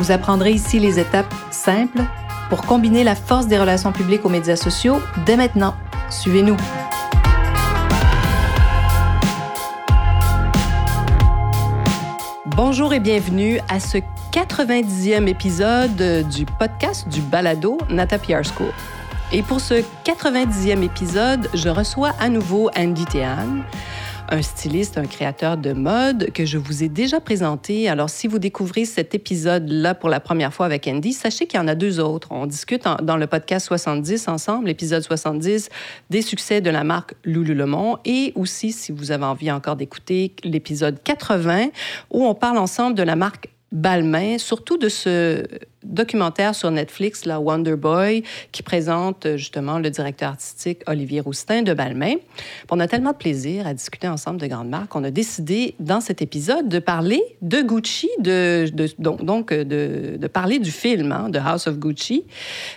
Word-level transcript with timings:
Vous 0.00 0.12
apprendrez 0.12 0.52
ici 0.52 0.78
les 0.78 0.98
étapes 0.98 1.34
simples 1.50 2.00
pour 2.48 2.62
combiner 2.62 3.04
la 3.04 3.14
force 3.14 3.48
des 3.48 3.58
relations 3.58 3.92
publiques 3.92 4.24
aux 4.24 4.30
médias 4.30 4.56
sociaux 4.56 4.98
dès 5.26 5.36
maintenant. 5.36 5.74
Suivez-nous. 6.08 6.56
Bonjour 12.46 12.94
et 12.94 13.00
bienvenue 13.00 13.60
à 13.68 13.78
ce 13.78 13.98
90e 14.32 15.28
épisode 15.28 16.26
du 16.30 16.46
podcast 16.46 17.06
du 17.06 17.20
balado 17.20 17.76
Nata 17.90 18.18
PR 18.18 18.42
School. 18.42 18.72
Et 19.32 19.42
pour 19.42 19.60
ce 19.60 19.84
90e 20.06 20.82
épisode, 20.82 21.50
je 21.52 21.68
reçois 21.68 22.14
à 22.18 22.30
nouveau 22.30 22.70
Andy 22.74 23.04
Tehan 23.04 23.64
un 24.30 24.42
styliste, 24.42 24.96
un 24.96 25.06
créateur 25.06 25.56
de 25.56 25.72
mode 25.72 26.30
que 26.32 26.44
je 26.44 26.56
vous 26.56 26.84
ai 26.84 26.88
déjà 26.88 27.20
présenté. 27.20 27.88
Alors, 27.88 28.08
si 28.08 28.28
vous 28.28 28.38
découvrez 28.38 28.84
cet 28.84 29.14
épisode-là 29.14 29.94
pour 29.94 30.08
la 30.08 30.20
première 30.20 30.54
fois 30.54 30.66
avec 30.66 30.86
Andy, 30.86 31.12
sachez 31.12 31.46
qu'il 31.46 31.58
y 31.58 31.62
en 31.62 31.66
a 31.66 31.74
deux 31.74 31.98
autres. 31.98 32.28
On 32.30 32.46
discute 32.46 32.84
dans 33.02 33.16
le 33.16 33.26
podcast 33.26 33.66
70 33.66 34.28
ensemble, 34.28 34.68
l'épisode 34.68 35.02
70 35.02 35.68
des 36.10 36.22
succès 36.22 36.60
de 36.60 36.70
la 36.70 36.84
marque 36.84 37.14
Lululemon 37.24 37.98
et 38.04 38.32
aussi, 38.36 38.70
si 38.70 38.92
vous 38.92 39.10
avez 39.10 39.24
envie 39.24 39.50
encore 39.50 39.76
d'écouter, 39.76 40.32
l'épisode 40.44 41.02
80 41.02 41.68
où 42.10 42.24
on 42.24 42.34
parle 42.34 42.58
ensemble 42.58 42.94
de 42.94 43.02
la 43.02 43.16
marque 43.16 43.48
Balmain, 43.72 44.38
surtout 44.38 44.78
de 44.78 44.88
ce 44.88 45.44
documentaire 45.82 46.54
sur 46.54 46.70
Netflix, 46.70 47.24
la 47.24 47.40
Wonder 47.40 47.76
Boy, 47.76 48.22
qui 48.52 48.62
présente 48.62 49.26
euh, 49.26 49.36
justement 49.36 49.78
le 49.78 49.90
directeur 49.90 50.30
artistique 50.30 50.82
Olivier 50.86 51.20
Roustin 51.20 51.62
de 51.62 51.72
Balmain. 51.72 52.16
On 52.70 52.80
a 52.80 52.86
tellement 52.86 53.12
de 53.12 53.16
plaisir 53.16 53.66
à 53.66 53.74
discuter 53.74 54.06
ensemble 54.06 54.40
de 54.40 54.46
grandes 54.46 54.68
marques 54.68 54.88
qu'on 54.88 55.04
a 55.04 55.10
décidé 55.10 55.74
dans 55.80 56.00
cet 56.00 56.20
épisode 56.22 56.68
de 56.68 56.78
parler 56.78 57.22
de 57.40 57.62
Gucci, 57.62 58.10
de, 58.18 58.66
donc, 58.98 59.24
donc 59.24 59.52
de, 59.52 60.26
parler 60.26 60.58
du 60.58 60.70
film, 60.70 61.12
hein, 61.12 61.28
de 61.28 61.38
House 61.38 61.66
of 61.66 61.78
Gucci, 61.78 62.24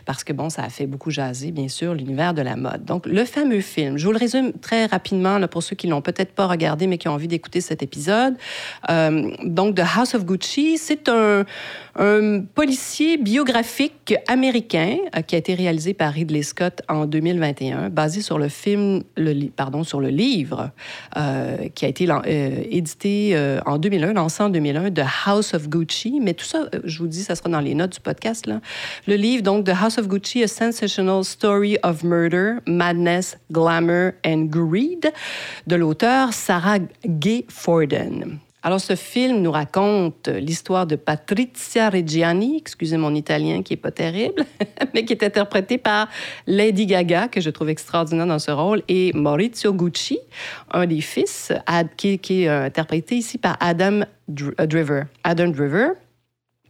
parce 0.05 0.23
que 0.23 0.33
bon, 0.33 0.49
ça 0.49 0.63
a 0.63 0.69
fait 0.69 0.87
beaucoup 0.87 1.11
jaser, 1.11 1.51
bien 1.51 1.67
sûr, 1.67 1.93
l'univers 1.93 2.33
de 2.33 2.41
la 2.41 2.55
mode. 2.55 2.85
Donc, 2.85 3.05
le 3.05 3.25
fameux 3.25 3.61
film, 3.61 3.97
je 3.97 4.05
vous 4.05 4.11
le 4.11 4.17
résume 4.17 4.53
très 4.53 4.85
rapidement 4.85 5.39
pour 5.47 5.61
ceux 5.61 5.75
qui 5.75 5.87
l'ont 5.87 6.01
peut-être 6.01 6.33
pas 6.33 6.47
regardé, 6.47 6.87
mais 6.87 6.97
qui 6.97 7.07
ont 7.07 7.13
envie 7.13 7.27
d'écouter 7.27 7.61
cet 7.61 7.83
épisode. 7.83 8.35
Euh, 8.89 9.31
donc, 9.43 9.75
The 9.75 9.83
House 9.97 10.15
of 10.15 10.25
Gucci, 10.25 10.77
c'est 10.77 11.09
un 11.09 12.41
policier 12.55 12.92
biographique 13.19 14.13
américain 14.27 14.97
euh, 15.15 15.21
qui 15.21 15.35
a 15.35 15.37
été 15.37 15.53
réalisé 15.53 15.93
par 15.93 16.13
Ridley 16.13 16.43
Scott 16.43 16.81
en 16.87 17.05
2021, 17.05 17.89
basé 17.89 18.21
sur 18.21 18.37
le 18.37 18.49
film, 18.49 19.03
le, 19.17 19.49
pardon, 19.49 19.83
sur 19.83 19.99
le 19.99 20.09
livre 20.09 20.71
euh, 21.17 21.69
qui 21.73 21.85
a 21.85 21.87
été 21.87 22.07
euh, 22.09 22.63
édité 22.69 23.35
en 23.65 23.77
2001, 23.77 24.13
lancé 24.13 24.43
en 24.43 24.49
2001, 24.49 24.91
The 24.91 25.01
House 25.25 25.53
of 25.53 25.69
Gucci. 25.69 26.19
Mais 26.21 26.33
tout 26.33 26.45
ça, 26.45 26.69
je 26.83 26.99
vous 26.99 27.07
dis, 27.07 27.23
ça 27.23 27.35
sera 27.35 27.49
dans 27.49 27.59
les 27.59 27.75
notes 27.75 27.93
du 27.93 27.99
podcast. 27.99 28.45
Là. 28.45 28.61
Le 29.07 29.15
livre, 29.15 29.43
donc, 29.43 29.65
The 29.65 29.73
House 29.81 29.97
of 29.97 30.07
Gucci, 30.07 30.43
A 30.43 30.47
Sensational 30.47 31.23
Story 31.23 31.77
of 31.83 32.03
Murder, 32.03 32.55
Madness, 32.67 33.37
Glamour 33.51 34.11
and 34.25 34.45
Greed, 34.45 35.11
de 35.67 35.75
l'auteur 35.75 36.33
Sarah 36.33 36.79
Gay 37.05 37.45
Forden. 37.49 38.39
Alors, 38.65 38.79
ce 38.79 38.95
film 38.95 39.41
nous 39.41 39.51
raconte 39.51 40.29
l'histoire 40.29 40.87
de 40.87 40.95
Patrizia 40.95 41.89
Reggiani, 41.89 42.55
excusez 42.57 42.95
mon 42.95 43.13
italien 43.13 43.61
qui 43.61 43.73
est 43.73 43.77
pas 43.77 43.91
terrible, 43.91 44.45
mais 44.93 45.03
qui 45.03 45.11
est 45.11 45.21
interprétée 45.21 45.77
par 45.77 46.07
Lady 46.47 46.85
Gaga, 46.85 47.27
que 47.27 47.41
je 47.41 47.49
trouve 47.49 47.69
extraordinaire 47.69 48.25
dans 48.25 48.39
ce 48.39 48.51
rôle, 48.51 48.81
et 48.87 49.11
Maurizio 49.13 49.73
Gucci, 49.73 50.17
un 50.71 50.85
des 50.85 51.01
fils, 51.01 51.51
qui, 51.97 52.19
qui 52.19 52.43
est 52.43 52.47
euh, 52.47 52.63
interprété 52.63 53.15
ici 53.15 53.37
par 53.37 53.57
Adam 53.59 54.03
euh, 54.29 54.65
Driver. 54.65 55.07
Adam 55.25 55.49
Driver, 55.49 55.95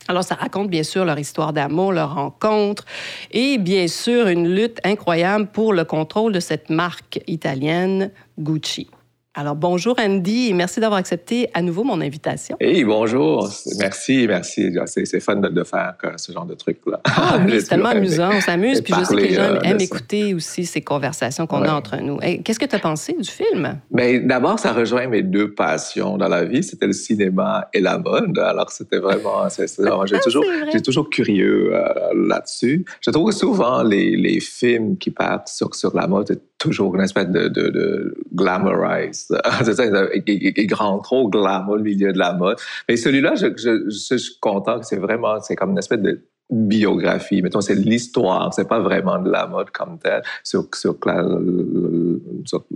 alors, 0.10 0.26
ça 0.26 0.36
raconte 0.36 0.70
bien 0.70 0.84
sûr 0.84 1.06
leur 1.06 1.18
histoire 1.18 1.54
d'amour, 1.54 1.94
leur 1.94 2.16
rencontre 2.16 2.84
et 3.32 3.58
bien 3.58 3.88
sûr 3.88 4.28
une 4.28 4.54
lutte 4.54 4.80
incroyable 4.84 5.48
pour 5.48 5.72
le 5.72 5.86
contrôle 5.86 6.34
de 6.34 6.42
cette 6.42 6.70
marque 6.70 7.22
italienne 7.26 8.12
Gucci. 8.38 8.90
Alors, 9.36 9.56
bonjour 9.56 9.96
Andy 10.00 10.50
et 10.50 10.54
merci 10.54 10.80
d'avoir 10.80 11.00
accepté 11.00 11.50
à 11.56 11.64
nouveau 11.64 11.84
mon 11.84 12.00
invitation. 12.02 12.56
Hey, 12.60 12.84
bonjour. 12.84 13.50
Merci, 13.80 14.28
merci. 14.28 14.72
C'est 15.06 15.20
fun 15.20 15.38
de, 15.38 15.64
faire 15.64 15.96
ce 16.18 16.32
genre 16.32 16.46
de 16.46 16.54
trucs-là. 16.54 17.02
Ah 17.06 17.40
oui, 17.44 17.54
c'est 17.60 17.70
tellement 17.70 17.90
amusant. 17.90 18.30
On 18.32 18.42
s'amuse. 18.42 18.82
Puis 18.82 18.94
je 18.96 19.04
sais 19.04 19.16
que 19.16 19.20
les 19.20 19.34
gens 19.34 19.42
euh, 19.42 19.62
aiment 19.64 19.82
écouter 19.82 20.36
aussi 20.36 20.66
ces 20.66 20.82
conversations 20.82 21.48
qu'on 21.48 21.64
a 21.64 21.74
entre 21.74 21.98
nous. 21.98 22.18
Qu'est-ce 22.44 22.60
que 22.60 22.66
tu 22.68 22.76
as 22.76 22.80
pensé 22.80 23.14
du 23.14 23.28
film? 23.28 23.80
Bien, 23.90 24.20
d'abord, 24.24 24.60
ça 24.60 24.72
rejoint 24.72 25.08
mes 25.08 25.24
deux 25.24 25.52
passions 25.52 26.16
dans 26.16 26.28
la 26.28 26.46
vie. 26.46 26.62
C'était 26.62 26.86
le 26.86 26.94
cinéma 26.94 27.70
et 27.74 27.80
la 27.80 27.98
mode. 27.98 28.38
Alors, 28.38 28.70
c'était 28.70 29.00
vraiment... 29.00 29.48
J'ai 29.50 30.20
toujours, 30.24 30.46
toujours 30.84 31.10
curieux 31.10 31.74
euh, 31.74 31.90
là-dessus. 32.28 32.86
Je 33.02 33.10
trouve 33.10 33.32
souvent 33.32 33.82
les, 33.82 34.16
les 34.16 34.40
films 34.40 34.96
qui 35.00 35.10
partent 35.10 35.48
sur, 35.48 35.74
sur 35.74 35.96
la 35.96 36.06
mode 36.06 36.40
toujours 36.64 36.96
une 36.96 37.02
espèce 37.02 37.28
de, 37.28 37.50
de, 37.50 37.70
de 37.70 38.16
glamorize. 38.34 39.23
c'est 39.64 39.74
ça, 39.74 39.86
il 40.26 40.68
grand, 40.68 41.00
trop 41.00 41.30
glamour, 41.30 41.78
le 41.78 41.84
milieu 41.84 42.14
de 42.14 42.20
la 42.20 42.34
mode. 42.34 42.58
Mais 42.88 42.98
celui-là, 42.98 43.36
je, 43.36 43.90
suis 43.90 44.40
content 44.40 44.80
que 44.80 44.86
c'est 44.86 44.98
vraiment, 44.98 45.40
c'est 45.42 45.56
comme 45.56 45.72
une 45.72 45.78
espèce 45.78 46.02
de 46.02 46.22
biographie. 46.50 47.42
Mettons, 47.42 47.62
c'est 47.62 47.76
l'histoire, 47.76 48.54
c'est 48.54 48.68
pas 48.68 48.80
vraiment 48.80 49.20
de 49.20 49.32
la 49.32 49.48
mode 49.48 49.72
comme 49.72 49.98
telle 50.00 50.22
sur, 50.44 50.68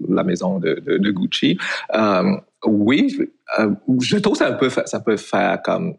la, 0.09 0.23
maison 0.23 0.59
de 0.59 1.09
Gucci. 1.11 1.57
Euh, 1.93 2.37
oui, 2.65 3.15
euh, 3.59 3.71
je 4.01 4.17
trouve 4.17 4.35
ça 4.35 4.49
un 4.49 4.53
peu, 4.53 4.69
ça 4.69 4.99
peut 4.99 5.17
faire 5.17 5.61
comme 5.61 5.95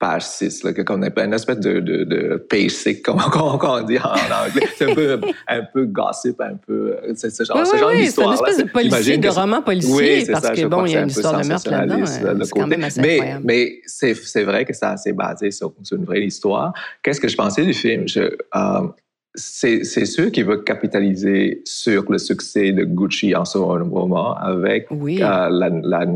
page 0.00 0.22
6, 0.22 0.64
là, 0.64 0.72
qu'on 0.72 1.02
appelle 1.02 1.26
une 1.26 1.34
espèce 1.34 1.60
de, 1.60 1.78
de, 1.78 2.04
de 2.04 2.46
basic, 2.50 3.02
comme, 3.02 3.18
on 3.18 3.82
dit 3.82 3.98
en 3.98 4.08
anglais. 4.08 4.66
C'est 4.76 4.90
un 4.90 4.94
peu, 4.94 5.20
un 5.46 5.62
peu 5.62 5.84
gossip, 5.84 6.40
un 6.40 6.56
peu. 6.56 6.96
C'est 7.14 7.30
ce 7.30 7.44
genre, 7.44 7.58
oui, 7.58 7.66
ce 7.70 7.76
genre 7.76 7.90
oui, 7.90 7.98
d'histoire. 7.98 8.34
C'est 8.34 8.42
une 8.42 8.48
espèce 8.48 8.64
de 8.64 8.72
policier, 8.72 9.18
de 9.18 9.28
roman 9.28 9.60
policier, 9.60 9.94
oui, 9.94 10.26
parce 10.32 10.46
ça, 10.46 10.54
que 10.54 10.66
bon, 10.66 10.86
il 10.86 10.92
y 10.92 10.96
a 10.96 11.02
une 11.02 11.10
histoire 11.10 11.38
de 11.38 11.46
meurtre 11.46 11.70
là-dedans. 11.70 12.06
C'est 12.06 12.50
quand 12.50 12.66
même 12.66 12.82
assez 12.82 13.00
mais, 13.00 13.14
incroyable. 13.16 13.44
Mais 13.44 13.80
c'est, 13.84 14.42
vrai 14.42 14.64
que 14.64 14.72
ça 14.72 14.96
c'est 14.96 15.12
basé 15.12 15.50
sur, 15.50 15.74
sur, 15.82 15.98
une 15.98 16.04
vraie 16.04 16.24
histoire. 16.24 16.72
Qu'est-ce 17.02 17.20
que 17.20 17.28
je 17.28 17.36
pensais 17.36 17.64
du 17.64 17.74
film? 17.74 18.08
Je, 18.08 18.20
euh, 18.20 18.88
c'est, 19.34 19.84
sûr 19.84 20.32
qu'il 20.32 20.44
veut 20.44 20.58
capitaliser 20.58 21.62
sur 21.64 22.10
le 22.10 22.18
succès 22.18 22.72
de 22.72 22.84
Gucci 22.84 23.34
en 23.34 23.44
ce 23.44 23.58
moment 23.58 24.34
avec 24.34 24.88
oui. 24.90 25.22
euh, 25.22 25.48
la, 25.50 25.68
la, 25.68 26.06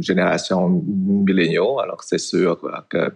génération 0.00 0.68
milléniaux. 0.68 1.78
Alors, 1.78 2.02
c'est 2.02 2.18
sûr 2.18 2.60
que 2.90 3.12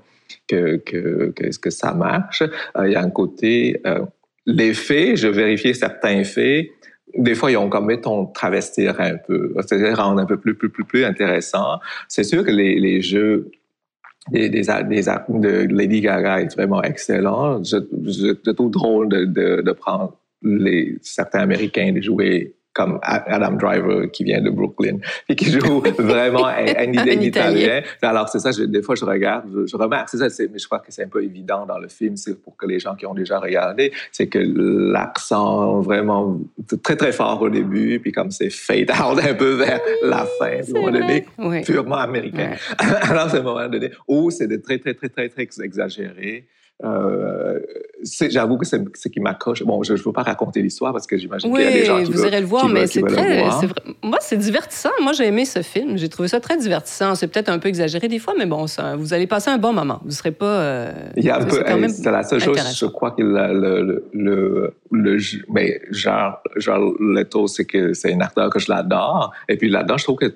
que, 0.46 0.76
que, 0.76 1.32
que, 1.34 1.58
que 1.58 1.70
ça 1.70 1.94
marche. 1.94 2.42
Euh, 2.42 2.86
il 2.86 2.92
y 2.92 2.96
a 2.96 3.02
un 3.02 3.10
côté, 3.10 3.80
euh, 3.86 4.00
les 4.46 4.74
faits, 4.74 5.16
je 5.16 5.28
vérifiais 5.28 5.75
certains 5.75 6.25
faits, 6.25 6.69
des 7.16 7.34
fois, 7.34 7.50
ils 7.50 7.56
ont 7.56 7.70
comme, 7.70 7.86
mettons, 7.86 8.26
travestir 8.26 9.00
un 9.00 9.16
peu, 9.16 9.54
c'est-à-dire 9.56 9.96
rendre 9.96 10.20
un 10.20 10.26
peu 10.26 10.36
plus, 10.36 10.54
plus, 10.54 10.69
plus, 10.69 10.84
plus 10.84 11.04
intéressant. 11.04 11.80
C'est 12.06 12.25
sûr 12.25 12.44
que 12.44 12.50
les, 12.50 12.78
les 12.78 13.00
jeux 13.00 13.50
des, 14.30 14.48
des, 14.48 14.62
des, 14.62 15.02
de 15.28 15.75
Lady 15.75 16.00
Gaga 16.00 16.40
est 16.40 16.54
vraiment 16.54 16.82
excellent. 16.82 17.62
Je, 17.64 17.76
je, 18.04 18.34
je 18.44 18.50
trouve 18.50 18.70
drôle 18.70 19.08
de, 19.08 19.25
de, 19.25 19.62
de 19.62 19.72
prendre 19.72 20.16
les, 20.42 20.96
certains 21.02 21.40
Américains 21.40 21.92
de 21.92 22.00
jouer 22.00 22.54
comme 22.78 23.00
Adam 23.02 23.56
Driver 23.56 24.08
qui 24.12 24.22
vient 24.22 24.40
de 24.40 24.50
Brooklyn 24.50 24.98
et 25.28 25.34
qui 25.34 25.50
joue 25.50 25.80
vraiment 25.98 26.46
un, 26.46 26.64
un, 26.64 26.96
un 26.96 27.20
italien. 27.20 27.82
Alors 28.00 28.28
c'est 28.28 28.38
ça, 28.38 28.52
je, 28.52 28.62
des 28.62 28.82
fois 28.82 28.94
je 28.94 29.04
regarde, 29.04 29.46
je, 29.52 29.66
je 29.66 29.76
remarque, 29.76 30.08
c'est 30.10 30.28
ça, 30.28 30.44
mais 30.52 30.60
je 30.60 30.66
crois 30.66 30.78
que 30.78 30.92
c'est 30.92 31.02
un 31.02 31.08
peu 31.08 31.25
évident 31.25 31.66
dans 31.66 31.78
le 31.78 31.88
film, 31.88 32.16
c'est 32.16 32.40
pour 32.40 32.56
que 32.56 32.66
les 32.66 32.78
gens 32.78 32.94
qui 32.94 33.04
ont 33.04 33.14
déjà 33.14 33.40
regardé, 33.40 33.92
c'est 34.12 34.28
que 34.28 34.38
l'accent 34.38 35.80
vraiment 35.80 36.38
très 36.84 36.94
très 36.94 37.10
fort 37.10 37.42
au 37.42 37.50
début, 37.50 37.98
puis 37.98 38.12
comme 38.12 38.30
c'est 38.30 38.50
fade 38.50 38.92
out 38.92 39.19
un 39.28 39.34
peu 39.34 39.54
vers 39.54 39.81
la 40.04 40.24
fin, 40.38 40.46
à 40.46 40.60
un 40.60 40.72
moment 40.72 40.92
donné, 40.92 41.26
oui. 41.38 41.62
purement 41.62 41.96
américain. 41.96 42.52
Ouais. 42.52 42.86
Alors 43.10 43.28
c'est 43.28 43.38
un 43.38 43.42
moment 43.42 43.69
donné 43.69 43.90
où 44.06 44.31
c'est 44.31 44.46
de 44.46 44.56
très 44.56 44.78
très 44.78 44.94
très 44.94 45.08
très 45.08 45.28
très 45.28 45.48
exagéré. 45.64 46.46
Euh, 46.84 47.58
j'avoue 48.30 48.56
que 48.56 48.64
c'est 48.64 48.80
ce 48.96 49.08
qui 49.08 49.19
m'accroche. 49.19 49.64
Bon, 49.64 49.82
je 49.82 49.94
ne 49.94 49.98
veux 49.98 50.12
pas 50.12 50.22
raconter 50.22 50.62
l'histoire 50.62 50.92
parce 50.92 51.08
que 51.08 51.16
j'imagine 51.16 51.52
qu'il 51.52 51.64
y 51.64 51.66
a 51.66 51.70
des 51.72 51.84
gens 51.84 52.02
qui 52.02 52.12
vous 52.12 52.25
irez 52.25 52.40
le 52.40 52.46
voir, 52.46 52.69
mais 52.69 52.86
c'est 52.86 53.02
très. 53.02 53.44
Moi, 54.02 54.19
c'est 54.20 54.36
divertissant. 54.36 54.90
Moi, 55.02 55.12
j'ai 55.12 55.26
aimé 55.26 55.44
ce 55.44 55.62
film. 55.62 55.96
J'ai 55.96 56.08
trouvé 56.08 56.28
ça 56.28 56.38
très 56.38 56.56
divertissant. 56.56 57.16
C'est 57.16 57.26
peut-être 57.26 57.48
un 57.48 57.58
peu 57.58 57.69
exagéré 57.69 58.06
des 58.06 58.20
fois, 58.20 58.34
mais 58.38 58.46
bon, 58.46 58.69
ça, 58.69 58.94
vous 58.94 59.12
allez 59.12 59.26
passer 59.26 59.50
un 59.50 59.58
bon 59.58 59.72
moment. 59.72 59.98
Vous 60.02 60.08
ne 60.08 60.12
serez 60.12 60.30
pas. 60.30 60.46
Euh, 60.46 60.92
il 61.16 61.25
y 61.25 61.30
a 61.30 61.40
un 61.40 61.44
peu. 61.44 61.88
C'est 61.88 62.10
la 62.10 62.22
seule 62.22 62.40
chose, 62.40 62.56
je 62.76 62.86
crois 62.86 63.10
que 63.10 63.22
le, 63.22 64.04
le, 64.12 64.74
le, 64.92 65.19
mais 65.48 65.81
genre, 65.90 66.40
genre 66.56 66.92
Leto, 67.00 67.48
c'est 67.48 67.64
que 67.64 67.92
c'est 67.92 68.14
un 68.14 68.20
acteur 68.20 68.50
que 68.50 68.60
je 68.60 68.70
l'adore. 68.70 69.32
Et 69.48 69.56
puis 69.56 69.69
là-dedans, 69.69 69.98
je 69.98 70.04
trouve 70.04 70.19
que 70.19 70.32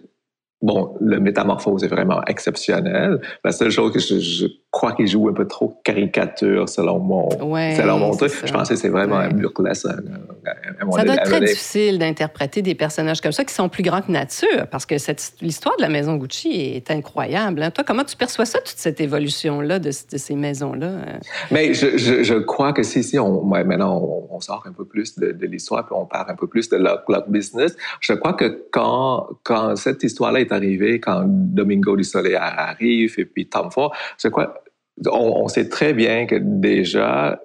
Bon, 0.63 0.97
le 1.01 1.19
métamorphose 1.19 1.83
est 1.83 1.89
vraiment 1.89 2.23
exceptionnel. 2.27 3.21
La 3.45 3.51
seule 3.51 3.71
chose 3.71 3.93
que 3.93 3.99
je, 3.99 4.47
crois 4.73 4.93
qu'il 4.93 5.07
joue 5.07 5.29
un 5.29 5.35
peu 5.35 5.47
trop 5.47 5.79
caricature 5.85 6.67
selon 6.67 6.99
mon, 6.99 7.31
selon 7.31 7.99
mon 7.99 8.17
truc. 8.17 8.33
Je 8.43 8.51
pense 8.51 8.71
que 8.71 8.75
c'est 8.75 8.89
vraiment 8.89 9.17
un 9.17 9.29
burlesque. 9.29 9.87
ça 9.87 11.05
doit 11.05 11.15
être 11.15 11.25
très 11.25 11.41
difficile 11.41 11.99
d'interpréter 11.99 12.63
des 12.63 12.75
personnages 12.75 13.21
comme 13.21 13.33
ça 13.33 13.45
qui 13.45 13.53
sont 13.53 13.69
plus 13.69 13.83
grands 13.83 14.01
que 14.01 14.11
nature 14.11 14.67
parce 14.71 14.87
que 14.87 14.95
l'histoire 15.43 15.77
de 15.77 15.83
la 15.83 15.91
maison 15.91 16.17
Gucci 16.17 16.75
est 16.75 16.91
incroyable. 16.91 17.63
Hein. 17.63 17.71
Toi, 17.71 17.85
comment 17.87 18.03
tu 18.03 18.17
perçois 18.17 18.47
ça, 18.47 18.61
toute 18.61 18.79
cette 18.79 19.01
évolution-là 19.03 19.79
de, 19.79 19.91
ces 19.91 20.35
maisons-là? 20.35 20.91
Mais 21.51 21.75
je, 21.75 21.99
je, 21.99 22.23
je, 22.23 22.35
crois 22.35 22.73
que 22.73 22.83
si, 22.83 23.05
si 23.05 23.19
on, 23.19 23.45
maintenant 23.45 24.27
on, 24.31 24.41
sort 24.41 24.65
un 24.67 24.73
peu 24.73 24.87
plus 24.87 25.19
de, 25.19 25.47
l'histoire 25.47 25.85
puis 25.85 25.95
on 25.97 26.07
parle 26.07 26.31
un 26.31 26.35
peu 26.35 26.47
plus 26.47 26.71
de 26.71 26.79
leur, 26.79 27.05
business, 27.29 27.77
je 28.01 28.15
crois 28.15 28.33
que 28.33 28.65
quand, 28.71 29.29
quand 29.43 29.77
cette 29.77 30.03
histoire-là 30.03 30.41
est 30.41 30.51
arrivé 30.51 30.99
quand 30.99 31.25
Domingo 31.27 31.95
du 31.95 32.05
Soleil 32.05 32.37
arrive 32.37 33.15
et 33.19 33.27
puis 33.27 33.47
Tom 33.47 33.71
Ford. 33.71 33.95
C'est 34.17 34.31
quoi? 34.31 34.62
On, 35.11 35.49
sait 35.49 35.69
très 35.69 35.95
bien 35.95 36.27
que 36.27 36.37
déjà, 36.39 37.41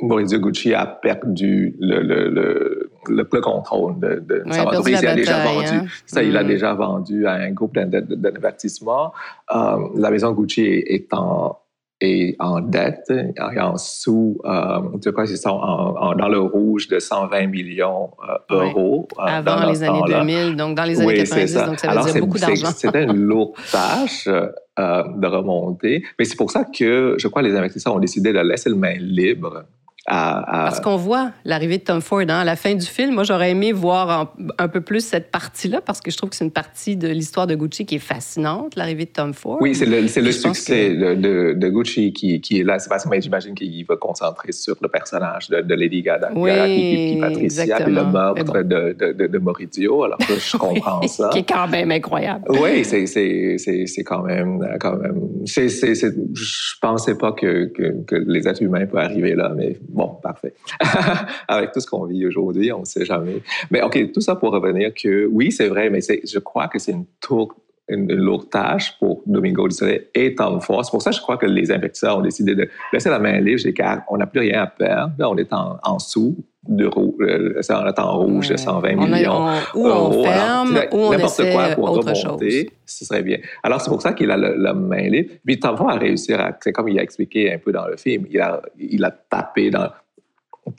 Maurizio 0.00 0.38
Gucci 0.38 0.74
a 0.74 0.86
perdu 0.86 1.76
le, 1.80 2.00
le, 2.02 2.90
le, 3.08 3.24
contrôle 3.40 3.98
de, 3.98 4.22
de 4.26 4.42
sa 4.50 4.64
entreprise. 4.64 5.00
Il 5.02 5.06
a 5.06 5.14
déjà 5.14 5.44
vendu, 5.44 5.66
hein. 5.68 5.86
ça, 6.06 6.22
il 6.22 6.36
a 6.36 6.44
mm. 6.44 6.46
déjà 6.46 6.74
vendu 6.74 7.26
à 7.26 7.32
un 7.32 7.50
groupe 7.50 7.74
d'investissement. 7.74 9.12
Euh, 9.54 9.88
la 9.96 10.10
maison 10.10 10.32
Gucci 10.32 10.62
est 10.62 11.12
en, 11.12 11.58
et 12.00 12.36
en 12.38 12.60
dette, 12.60 13.10
et 13.10 13.60
en 13.60 13.76
sous, 13.76 14.38
euh, 14.44 14.80
je 15.02 15.10
crois 15.10 15.26
qu'ils 15.26 15.38
sont 15.38 15.58
dans 15.58 16.28
le 16.28 16.40
rouge 16.40 16.88
de 16.88 16.98
100 16.98 17.28
millions 17.48 18.10
d'euros. 18.50 19.08
Euh, 19.18 19.22
Avant 19.22 19.66
les 19.66 19.82
années 19.82 20.02
2000, 20.06 20.56
donc 20.56 20.76
dans 20.76 20.84
les 20.84 21.00
années 21.00 21.14
90, 21.14 21.54
donc 21.54 21.78
ça 21.78 21.92
veut 21.92 22.12
dire 22.12 22.20
beaucoup 22.20 22.38
d'argent. 22.38 22.68
C'était 22.74 23.04
une 23.04 23.16
lourde 23.16 23.54
tâche 23.70 24.26
euh, 24.26 24.48
de 24.76 25.26
remonter, 25.26 26.04
mais 26.18 26.24
c'est 26.24 26.36
pour 26.36 26.50
ça 26.50 26.64
que 26.64 27.14
je 27.18 27.28
crois 27.28 27.42
que 27.42 27.48
les 27.48 27.56
investisseurs 27.56 27.94
ont 27.94 28.00
décidé 28.00 28.32
de 28.32 28.40
laisser 28.40 28.70
le 28.70 28.76
main 28.76 28.94
libre 28.98 29.66
parce 30.06 30.80
qu'on 30.80 30.96
voit 30.96 31.32
l'arrivée 31.44 31.78
de 31.78 31.84
Tom 31.84 32.00
Ford 32.00 32.20
hein, 32.20 32.40
à 32.40 32.44
la 32.44 32.56
fin 32.56 32.74
du 32.74 32.86
film. 32.86 33.14
Moi, 33.14 33.24
j'aurais 33.24 33.50
aimé 33.50 33.72
voir 33.72 34.34
un, 34.58 34.68
peu 34.68 34.80
plus 34.80 35.00
cette 35.00 35.30
partie-là 35.30 35.80
parce 35.80 36.00
que 36.00 36.10
je 36.10 36.16
trouve 36.16 36.30
que 36.30 36.36
c'est 36.36 36.44
une 36.44 36.50
partie 36.50 36.96
de 36.96 37.08
l'histoire 37.08 37.46
de 37.46 37.54
Gucci 37.54 37.86
qui 37.86 37.96
est 37.96 38.00
fascinante, 38.00 38.76
l'arrivée 38.76 39.06
de 39.06 39.10
Tom 39.10 39.32
Ford. 39.32 39.58
Oui, 39.60 39.74
c'est 39.74 39.86
le, 39.86 40.00
le 40.00 40.32
succès 40.32 40.90
de, 40.90 41.54
de, 41.54 41.68
Gucci 41.68 42.12
qui, 42.12 42.40
qui, 42.40 42.60
est 42.60 42.64
là. 42.64 42.78
C'est 42.78 42.88
parce 42.88 43.04
que 43.04 43.20
j'imagine 43.20 43.54
qu'il 43.54 43.84
va 43.86 43.96
concentrer 43.96 44.52
sur 44.52 44.76
le 44.80 44.88
personnage 44.88 45.48
de, 45.48 45.74
Lady 45.74 46.02
Gaga, 46.02 46.30
oui, 46.36 46.52
qui, 46.52 47.18
Patricia, 47.20 47.80
et 47.80 47.90
le 47.90 48.04
meurtre 48.04 48.62
de, 48.62 49.26
de, 49.26 49.38
Maurizio. 49.38 50.04
Alors 50.04 50.18
que 50.18 50.34
je 50.38 50.56
comprends 50.56 51.02
ça. 51.08 51.30
qui 51.30 51.38
est 51.38 51.48
quand 51.48 51.68
même 51.68 51.90
incroyable. 51.90 52.44
Oui, 52.48 52.84
c'est 52.84 54.04
quand 54.04 54.22
même... 54.22 54.60
Quand 54.80 54.96
même 54.96 55.20
je 55.46 56.74
pensais 56.80 57.16
pas 57.16 57.32
que, 57.32 57.66
que, 57.66 58.04
que 58.04 58.16
les 58.16 58.48
êtres 58.48 58.62
humains 58.62 58.86
peuvent 58.86 59.00
arriver 59.00 59.34
là, 59.34 59.52
mais 59.56 59.78
Bon, 59.94 60.18
parfait. 60.20 60.54
Avec 61.48 61.70
tout 61.70 61.78
ce 61.78 61.86
qu'on 61.86 62.04
vit 62.04 62.26
aujourd'hui, 62.26 62.72
on 62.72 62.80
ne 62.80 62.84
sait 62.84 63.04
jamais. 63.04 63.42
Mais 63.70 63.80
OK, 63.80 64.12
tout 64.12 64.20
ça 64.20 64.34
pour 64.34 64.50
revenir 64.52 64.92
que 64.92 65.26
oui, 65.26 65.52
c'est 65.52 65.68
vrai, 65.68 65.88
mais 65.88 66.00
je 66.02 66.38
crois 66.40 66.66
que 66.66 66.80
c'est 66.80 66.96
une 67.88 68.12
lourde 68.12 68.50
tâche 68.50 68.98
pour 68.98 69.22
Domingo 69.24 69.68
du 69.68 69.74
Soleil 69.74 70.08
et 70.14 70.34
Tom 70.34 70.60
Ford. 70.60 70.84
C'est 70.84 70.90
pour 70.90 71.02
ça 71.02 71.12
je 71.12 71.20
crois 71.20 71.36
que 71.36 71.46
les 71.46 71.70
investisseurs 71.70 72.18
ont 72.18 72.22
décidé 72.22 72.56
de 72.56 72.68
laisser 72.92 73.08
la 73.08 73.20
main 73.20 73.38
libre, 73.38 73.62
car 73.70 74.02
on 74.08 74.16
n'a 74.16 74.26
plus 74.26 74.40
rien 74.40 74.62
à 74.62 74.66
perdre. 74.66 75.12
Là, 75.16 75.30
on 75.30 75.36
est 75.36 75.52
en, 75.52 75.78
en 75.84 75.98
sous 76.00 76.36
de 76.68 76.86
euh, 76.86 77.92
en 77.98 78.18
rouge 78.18 78.48
de 78.48 78.56
120 78.56 78.94
millions. 78.94 79.48
ou 79.74 79.86
on 79.86 80.24
ferme, 80.24 80.80
ou 80.92 80.96
on 80.98 81.12
essaie 81.12 81.52
quoi 81.52 81.68
pour 81.68 81.90
remonter, 81.90 82.70
ce 82.86 83.04
serait 83.04 83.22
bien. 83.22 83.38
Alors, 83.62 83.80
c'est 83.80 83.90
pour 83.90 84.02
ça 84.02 84.12
qu'il 84.12 84.30
a 84.30 84.36
la 84.36 84.74
main 84.74 85.08
libre. 85.08 85.34
Puis, 85.44 85.60
Tom 85.60 85.76
Ford 85.76 85.90
a 85.90 85.96
réussi 85.96 86.32
à, 86.32 86.56
c'est 86.60 86.72
comme 86.72 86.88
il 86.88 86.98
a 86.98 87.02
expliqué 87.02 87.52
un 87.52 87.58
peu 87.58 87.72
dans 87.72 87.86
le 87.86 87.96
film, 87.96 88.26
il 88.30 88.40
a, 88.40 88.62
il 88.78 89.04
a 89.04 89.10
tapé 89.10 89.70
dans... 89.70 89.90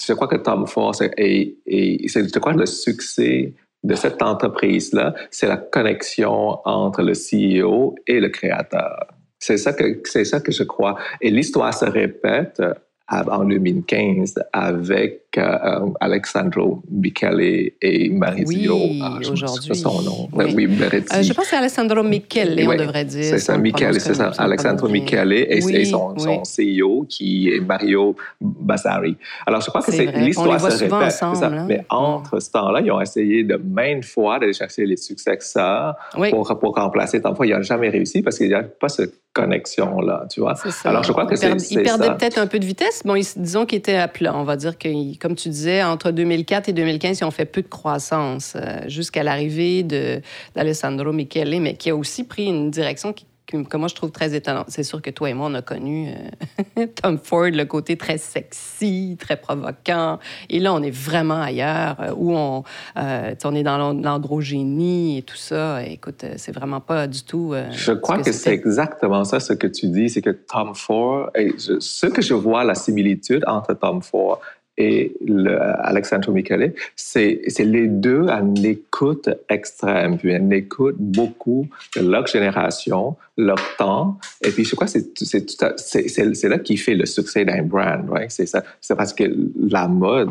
Je 0.04 0.14
crois 0.14 0.28
que 0.28 0.38
Tom 0.38 0.66
Ford, 0.66 0.96
et, 1.18 1.58
et 1.68 2.08
c'est, 2.08 2.34
je 2.34 2.40
crois, 2.40 2.54
le 2.54 2.66
succès 2.66 3.54
de 3.84 3.96
cette 3.96 4.22
entreprise-là, 4.22 5.14
c'est 5.30 5.48
la 5.48 5.58
connexion 5.58 6.58
entre 6.66 7.04
le 7.04 7.14
CEO 7.14 7.96
et 8.08 8.20
le 8.20 8.30
créateur. 8.30 9.08
C'est 9.38 9.58
ça 9.58 9.74
que, 9.74 10.02
c'est 10.06 10.26
ça 10.26 10.40
que 10.40 10.52
je 10.52 10.64
crois. 10.64 10.98
Et 11.22 11.30
l'histoire 11.30 11.72
se 11.72 11.86
répète 11.86 12.62
en 13.08 13.46
2015 13.46 14.36
avec 14.52 15.22
euh, 15.38 15.90
Alessandro 16.00 16.82
Michele 16.90 17.72
et 17.82 18.10
Marizio. 18.10 18.76
Oui, 18.76 19.00
ah, 19.04 19.18
aujourd'hui. 19.20 19.76
son 19.76 20.02
nom. 20.02 20.30
Oui, 20.34 20.68
euh, 20.68 21.22
je 21.22 21.34
pense 21.34 21.46
que 21.46 21.50
c'est 21.52 21.58
Alessandro 21.58 22.02
Michele, 22.02 22.68
on 22.68 22.76
devrait 22.76 23.06
dire. 23.06 23.24
C'est 23.24 23.40
ça, 23.40 23.58
Michele, 23.58 24.00
c'est 24.02 24.16
ça. 24.16 24.32
Alessandro 24.38 24.88
Michele 24.88 25.34
et, 25.34 25.86
son, 25.86 26.18
son, 26.18 26.42
CEO 26.42 27.06
qui 27.08 27.50
est 27.50 27.60
Mario 27.60 28.16
Bassari. 28.42 29.18
Alors, 29.46 29.62
je 29.62 29.68
crois 29.68 29.82
que 29.82 29.92
c'est 29.92 30.12
l'histoire 30.18 30.60
se 30.60 30.84
répète. 30.84 30.94
Ensemble, 30.94 31.38
ça. 31.38 31.50
Mais 31.50 31.78
mm. 31.78 31.86
entre 31.90 32.40
ce 32.40 32.52
temps-là, 32.52 32.82
ils 32.82 32.92
ont 32.92 33.02
essayé 33.02 33.44
de 33.44 33.56
maintes 33.56 34.06
fois 34.06 34.40
d'aller 34.40 34.54
chercher 34.54 34.86
les 34.86 34.98
successeurs 34.98 35.96
pour, 36.32 36.60
pour 36.60 36.76
remplacer. 36.76 37.22
Tant 37.22 37.36
fois, 37.36 37.46
ils 37.46 37.54
n'ont 37.54 37.62
jamais 37.62 37.90
réussi 37.90 38.24
parce 38.24 38.38
qu'il 38.38 38.48
n'y 38.48 38.54
a 38.54 38.64
pas 38.64 38.90
ce 38.90 39.04
connexion-là, 39.36 40.26
tu 40.32 40.40
vois. 40.40 40.56
Alors, 40.86 41.04
je 41.04 41.12
crois 41.12 41.26
que 41.26 41.36
c'est 41.36 41.52
Il 41.70 41.84
perdait 41.84 42.10
peut-être 42.16 42.40
un 42.40 42.48
peu 42.48 42.58
de 42.58 42.66
vitesse. 42.66 43.04
Bon, 43.06 43.14
disons 43.36 43.66
qu'il 43.66 43.78
était 43.78 43.98
à 43.98 44.08
plat. 44.08 44.34
On 44.36 44.44
va 44.44 44.56
dire 44.56 44.78
que, 44.78 45.18
comme 45.20 45.36
tu 45.36 45.50
disais, 45.50 45.84
entre 45.84 46.12
2004 46.12 46.70
et 46.70 46.74
2015, 46.74 47.20
ils 47.20 47.24
ont 47.26 47.32
fait 47.32 47.46
peu 47.46 47.62
de 47.62 47.68
croissance 47.68 48.54
euh, 48.56 48.80
jusqu'à 48.88 49.24
l'arrivée 49.24 49.84
d'Alessandro 50.56 51.12
Michele, 51.12 51.62
mais 51.62 51.76
qui 51.76 51.90
a 51.90 51.96
aussi 51.96 52.24
pris 52.24 52.46
une 52.46 52.72
direction 52.72 53.14
qui 53.14 53.26
que, 53.46 53.78
moi 53.78 53.88
je 53.88 53.96
trouve 53.96 54.12
très 54.12 54.34
étonnant. 54.36 54.66
C'est 54.68 54.84
sûr 54.84 55.02
que 55.02 55.10
toi 55.10 55.30
et 55.30 55.34
moi, 55.34 55.48
on 55.50 55.54
a 55.54 55.62
connu 55.62 56.10
euh, 56.78 56.88
Tom 57.02 57.18
Ford, 57.18 57.50
le 57.52 57.66
côté 57.66 57.98
très 57.98 58.18
sexy, 58.18 59.18
très 59.20 59.38
provoquant. 59.38 60.20
Et 60.50 60.60
là, 60.60 60.74
on 60.74 60.82
est 60.82 60.96
vraiment 60.96 61.42
ailleurs, 61.42 62.00
euh, 62.00 62.14
où 62.16 62.36
on, 62.36 62.64
euh, 62.98 63.36
on 63.44 63.56
est 63.56 63.64
dans 63.64 63.94
l'androgénie 63.94 65.20
et 65.20 65.22
tout 65.22 65.36
ça. 65.36 65.84
Écoute, 65.86 66.26
c'est 66.38 66.52
vraiment 66.52 66.82
pas 66.82 67.08
du 67.08 67.24
tout. 67.24 67.54
je 67.72 67.92
crois 67.92 68.22
que, 68.22 68.32
c'est 68.32 68.54
exactement 68.54 69.24
ça, 69.24 69.40
ce 69.40 69.54
que 69.54 69.68
tu 69.68 69.88
dis. 69.88 70.10
C'est 70.10 70.22
que 70.22 70.32
Tom 70.32 70.76
Ford, 70.76 71.30
et 71.36 71.54
ce 71.58 72.06
que 72.08 72.22
je 72.22 72.34
vois, 72.34 72.64
la 72.64 72.76
similitude 72.76 73.44
entre 73.48 73.74
Tom 73.74 74.02
Ford 74.02 74.42
et 74.78 75.16
le 75.26 75.58
Alexandre 75.86 76.32
Michele, 76.32 76.74
c'est 76.96 77.42
les 77.60 77.88
deux 77.88 78.28
à 78.28 78.40
une 78.40 78.66
écoute 78.66 79.30
extrême, 79.50 80.18
puis 80.18 80.34
une 80.34 80.52
écoute 80.52 80.96
beaucoup 81.00 81.68
de 81.96 82.02
leur 82.02 82.28
génération, 82.28 83.16
leur 83.38 83.60
temps. 83.78 84.18
Et 84.44 84.50
puis, 84.50 84.66
je 84.66 84.76
crois 84.76 84.88
que 84.88 85.00
c'est 85.00 86.50
là 86.50 86.60
qui 86.60 86.78
fait 86.78 86.96
le 86.96 87.06
succès 87.06 87.46
d'un 87.46 87.64
brand, 87.64 88.06
ça. 88.30 88.64
C'est 88.82 88.96
parce 88.96 89.14
que 89.14 89.24
la 89.70 89.88
mode, 89.88 90.30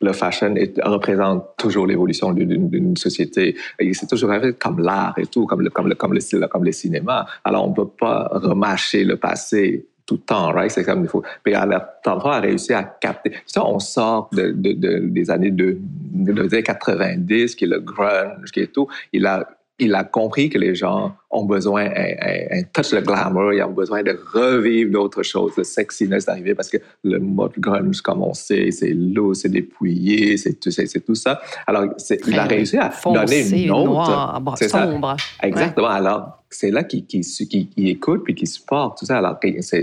le 0.00 0.12
fashion 0.12 0.54
représente 0.82 1.44
toujours 1.58 1.86
l'évolution 1.86 2.32
d'une 2.32 2.96
société. 2.96 3.56
C'est 3.92 4.08
toujours 4.08 4.30
comme 4.58 4.80
l'art 4.80 5.14
et 5.18 5.26
tout, 5.26 5.46
comme 5.46 5.60
le, 5.60 5.70
comme, 5.70 5.88
le, 5.88 5.94
comme, 5.94 6.14
le, 6.14 6.46
comme 6.48 6.64
le 6.64 6.72
cinéma. 6.72 7.26
Alors, 7.44 7.66
on 7.66 7.70
ne 7.70 7.74
peut 7.74 7.88
pas 7.88 8.28
remâcher 8.32 9.04
le 9.04 9.16
passé 9.16 9.86
tout 10.12 10.18
temps, 10.18 10.52
right? 10.52 10.70
C'est 10.70 10.84
comme 10.84 11.04
il 11.04 11.08
faut. 11.08 11.22
Puis 11.42 11.54
a 11.54 12.40
réussi 12.40 12.72
à 12.72 12.84
capter. 12.84 13.32
Ça, 13.46 13.64
on 13.64 13.78
sort 13.78 14.28
de, 14.32 14.50
des 14.50 15.30
années 15.30 15.50
de, 15.50 15.78
de, 15.80 16.60
90, 16.62 17.54
qui 17.54 17.64
est 17.64 17.68
le 17.68 17.80
grunge, 17.80 18.50
qui 18.52 18.60
est 18.60 18.72
tout. 18.72 18.88
Il 19.12 19.26
a, 19.26 19.48
il 19.82 19.94
a 19.94 20.04
compris 20.04 20.48
que 20.48 20.58
les 20.58 20.74
gens 20.74 21.14
ont 21.30 21.44
besoin 21.44 21.86
un, 21.86 22.62
touch 22.72 22.92
de 22.92 23.00
glamour, 23.00 23.52
ils 23.52 23.62
ont 23.62 23.72
besoin 23.72 24.02
de 24.02 24.18
revivre 24.32 24.92
d'autres 24.92 25.22
choses, 25.22 25.52
le 25.56 25.64
sexiness 25.64 26.26
d'arriver 26.26 26.54
parce 26.54 26.68
que 26.68 26.76
le 27.04 27.18
mode 27.18 27.52
grunge, 27.58 28.00
comme 28.00 28.22
on 28.22 28.34
sait, 28.34 28.70
c'est 28.70 28.92
lourd, 28.92 29.34
c'est 29.34 29.48
dépouillé, 29.48 30.36
c'est 30.36 30.58
tout, 30.60 31.14
ça. 31.14 31.40
Alors, 31.66 31.94
il 32.26 32.38
a 32.38 32.44
réussi 32.44 32.76
à 32.76 32.92
donner 33.04 33.64
une 33.64 33.70
autre. 33.70 34.40
C'est 34.56 34.68
sombre. 34.68 35.16
Ça. 35.18 35.46
Exactement. 35.46 35.88
Alors, 35.88 36.42
c'est 36.50 36.70
là 36.70 36.84
qu'il 36.84 37.06
qui, 37.06 37.20
qui, 37.20 37.68
écoute 37.88 38.24
puis 38.24 38.34
qui 38.34 38.46
supporte 38.46 38.98
tout 38.98 39.06
ça. 39.06 39.18
Alors, 39.18 39.38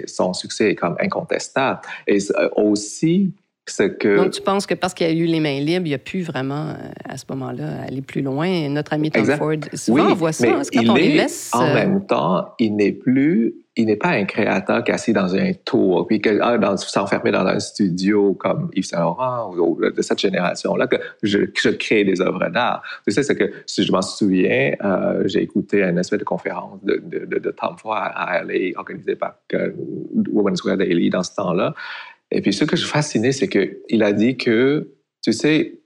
son 0.06 0.34
succès 0.34 0.72
est 0.72 0.76
comme 0.76 0.96
incontestable. 1.00 1.82
Et 2.08 2.20
euh, 2.38 2.50
aussi, 2.56 3.32
que... 3.78 4.18
Donc, 4.18 4.32
tu 4.32 4.42
penses 4.42 4.66
que 4.66 4.74
parce 4.74 4.94
qu'il 4.94 5.08
y 5.08 5.10
a 5.10 5.14
eu 5.14 5.26
les 5.26 5.40
mains 5.40 5.60
libres, 5.60 5.86
il 5.86 5.90
n'y 5.90 5.96
a 5.96 6.00
plus 6.00 6.22
vraiment, 6.22 6.74
à 7.08 7.18
ce 7.18 7.26
moment-là, 7.30 7.84
aller 7.88 8.02
plus 8.02 8.22
loin? 8.22 8.70
Notre 8.70 8.94
ami 8.94 9.12
Tom 9.12 9.26
Ford, 9.26 9.54
souvent, 9.74 10.06
oui, 10.06 10.10
on 10.12 10.16
voit 10.16 10.32
ça, 10.32 10.48
mais 10.48 10.54
quand 10.54 10.82
il 10.82 10.92
on 10.92 10.96
est, 10.96 11.02
les 11.02 11.18
laisse... 11.18 11.52
En 11.54 11.66
euh, 11.66 11.74
même 11.74 12.06
temps, 12.06 12.54
il 12.60 12.76
n'est 12.76 12.92
plus... 12.92 13.56
Il 13.78 13.86
n'est 13.86 13.96
pas 13.96 14.10
un 14.10 14.26
créateur 14.26 14.84
qui 14.84 14.92
est 14.92 14.94
assis 14.94 15.14
dans 15.14 15.34
un 15.36 15.54
tour, 15.54 16.06
puis 16.06 16.20
que, 16.20 16.38
ah, 16.42 16.58
dans- 16.58 16.76
s'enfermer 16.76 17.32
dans 17.32 17.46
un 17.46 17.60
studio 17.60 18.34
comme 18.34 18.70
Yves 18.74 18.84
Saint 18.84 19.00
Laurent 19.00 19.54
ou, 19.56 19.78
ou 19.80 19.90
de 19.90 20.02
cette 20.02 20.20
génération-là, 20.20 20.88
que 20.88 20.98
je, 21.24 21.70
crée 21.70 22.04
des 22.04 22.20
œuvres 22.20 22.50
d'art. 22.50 22.84
Tu 23.08 23.14
sais, 23.14 23.24
c'est 23.24 23.36
que, 23.36 23.50
si 23.66 23.84
je 23.84 23.92
m'en 23.94 24.02
souviens, 24.02 24.74
euh, 24.84 25.24
j'ai 25.28 25.42
écouté 25.42 25.82
une 25.82 25.98
espèce 25.98 26.20
de 26.20 26.26
conférence 26.26 26.84
de, 26.84 27.02
de, 27.06 27.26
de, 27.26 27.40
de 27.40 27.52
Tom 27.52 27.78
Ford 27.78 27.94
à, 27.94 28.08
à 28.08 28.44
LA, 28.44 28.78
organisée 28.78 29.16
par 29.16 29.36
euh, 29.54 29.72
Women's 30.34 30.62
Wear 30.66 30.76
Daily 30.76 31.10
dans 31.10 31.24
ce 31.24 31.36
temps-là. 31.36 31.74
Et 32.32 32.42
puis, 32.42 32.54
ce 32.54 32.64
que 32.66 32.76
je 32.76 32.82
suis 32.84 32.92
fasciné, 32.92 33.32
c'est 33.32 33.48
qu'il 33.48 34.04
a 34.04 34.12
dit 34.14 34.38
que, 34.38 34.90
tu 35.24 35.34
sais, 35.34 35.80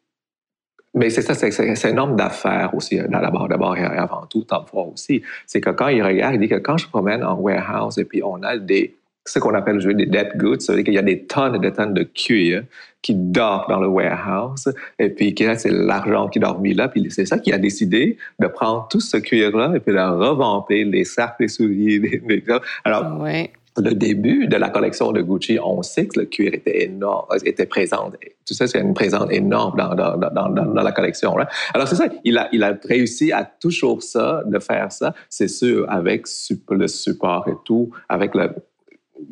mais 0.95 1.09
c'est 1.09 1.21
ça, 1.23 1.33
c'est- 1.33 1.85
un 1.85 1.97
homme 1.97 2.15
d'affaires 2.15 2.75
aussi, 2.75 2.99
euh, 2.99 3.07
d'abord, 3.07 3.47
d'abord 3.47 3.75
et 3.77 3.83
avant 3.83 4.25
tout, 4.27 4.43
Tom 4.43 4.63
Ford 4.67 4.91
aussi. 4.93 5.23
C'est 5.47 5.59
que 5.61 5.71
quand 5.71 5.87
il 5.87 6.03
regarde, 6.03 6.35
il 6.35 6.39
dit 6.39 6.49
que 6.49 6.55
quand 6.59 6.77
je 6.77 6.87
promène 6.87 7.23
en 7.23 7.35
warehouse 7.35 7.97
et 7.97 8.05
puis 8.05 8.21
on 8.23 8.43
a 8.43 8.57
des, 8.57 8.95
ce 9.25 9.39
qu'on 9.39 9.55
appelle 9.55 9.77
aujourd'hui 9.77 10.05
des 10.05 10.11
dead 10.11 10.33
goods, 10.35 10.59
ça 10.59 10.73
veut 10.73 10.77
dire 10.79 10.85
qu'il 10.85 10.93
y 10.93 10.99
a 10.99 11.01
des 11.01 11.23
tonnes 11.23 11.55
et 11.55 11.59
des 11.59 11.71
tonnes 11.71 11.93
de 11.95 12.03
cuir 12.03 12.63
qui 13.01 13.15
dorment 13.15 13.65
dans 13.69 13.79
le 13.79 13.87
warehouse 13.87 14.71
et 14.99 15.09
puis 15.09 15.33
c'est 15.57 15.71
l'argent 15.71 16.27
qui 16.29 16.39
dort 16.39 16.61
mis 16.61 16.75
là. 16.75 16.89
Puis 16.89 17.07
c'est 17.09 17.25
ça 17.25 17.39
qui 17.39 17.51
a 17.51 17.57
décidé 17.57 18.17
de 18.39 18.45
prendre 18.47 18.87
tout 18.91 18.99
ce 18.99 19.17
cuir-là 19.17 19.73
et 19.75 19.79
puis 19.79 19.93
de 19.93 19.97
revamper 19.99 20.83
les 20.83 21.05
sacs, 21.05 21.37
les 21.39 21.47
souliers, 21.47 21.97
les, 21.99 22.21
les- 22.27 22.43
Alors, 22.83 23.19
ouais. 23.19 23.51
Le 23.77 23.93
début 23.93 24.47
de 24.47 24.55
la 24.55 24.69
collection 24.69 25.11
de 25.11 25.21
Gucci, 25.21 25.57
on 25.63 25.81
sait 25.81 26.07
que 26.07 26.19
le 26.19 26.25
cuir 26.25 26.53
était 26.53 26.83
énorme, 26.83 27.25
était 27.45 27.65
présent. 27.65 28.11
Tout 28.45 28.53
ça, 28.53 28.67
c'est 28.67 28.79
une 28.79 28.93
présence 28.93 29.31
énorme 29.31 29.77
dans, 29.77 29.95
dans, 29.95 30.17
dans, 30.17 30.73
la 30.73 30.91
collection. 30.91 31.35
Là. 31.37 31.47
Alors, 31.73 31.87
c'est 31.87 31.95
ça, 31.95 32.05
il 32.23 32.37
a, 32.37 32.49
il 32.51 32.63
a 32.63 32.77
réussi 32.87 33.31
à 33.31 33.45
toujours 33.45 34.03
ça, 34.03 34.43
de 34.45 34.59
faire 34.59 34.91
ça, 34.91 35.13
c'est 35.29 35.47
sûr, 35.47 35.85
avec 35.89 36.27
le 36.69 36.87
support 36.87 37.47
et 37.47 37.55
tout, 37.65 37.89
avec 38.09 38.35
le, 38.35 38.49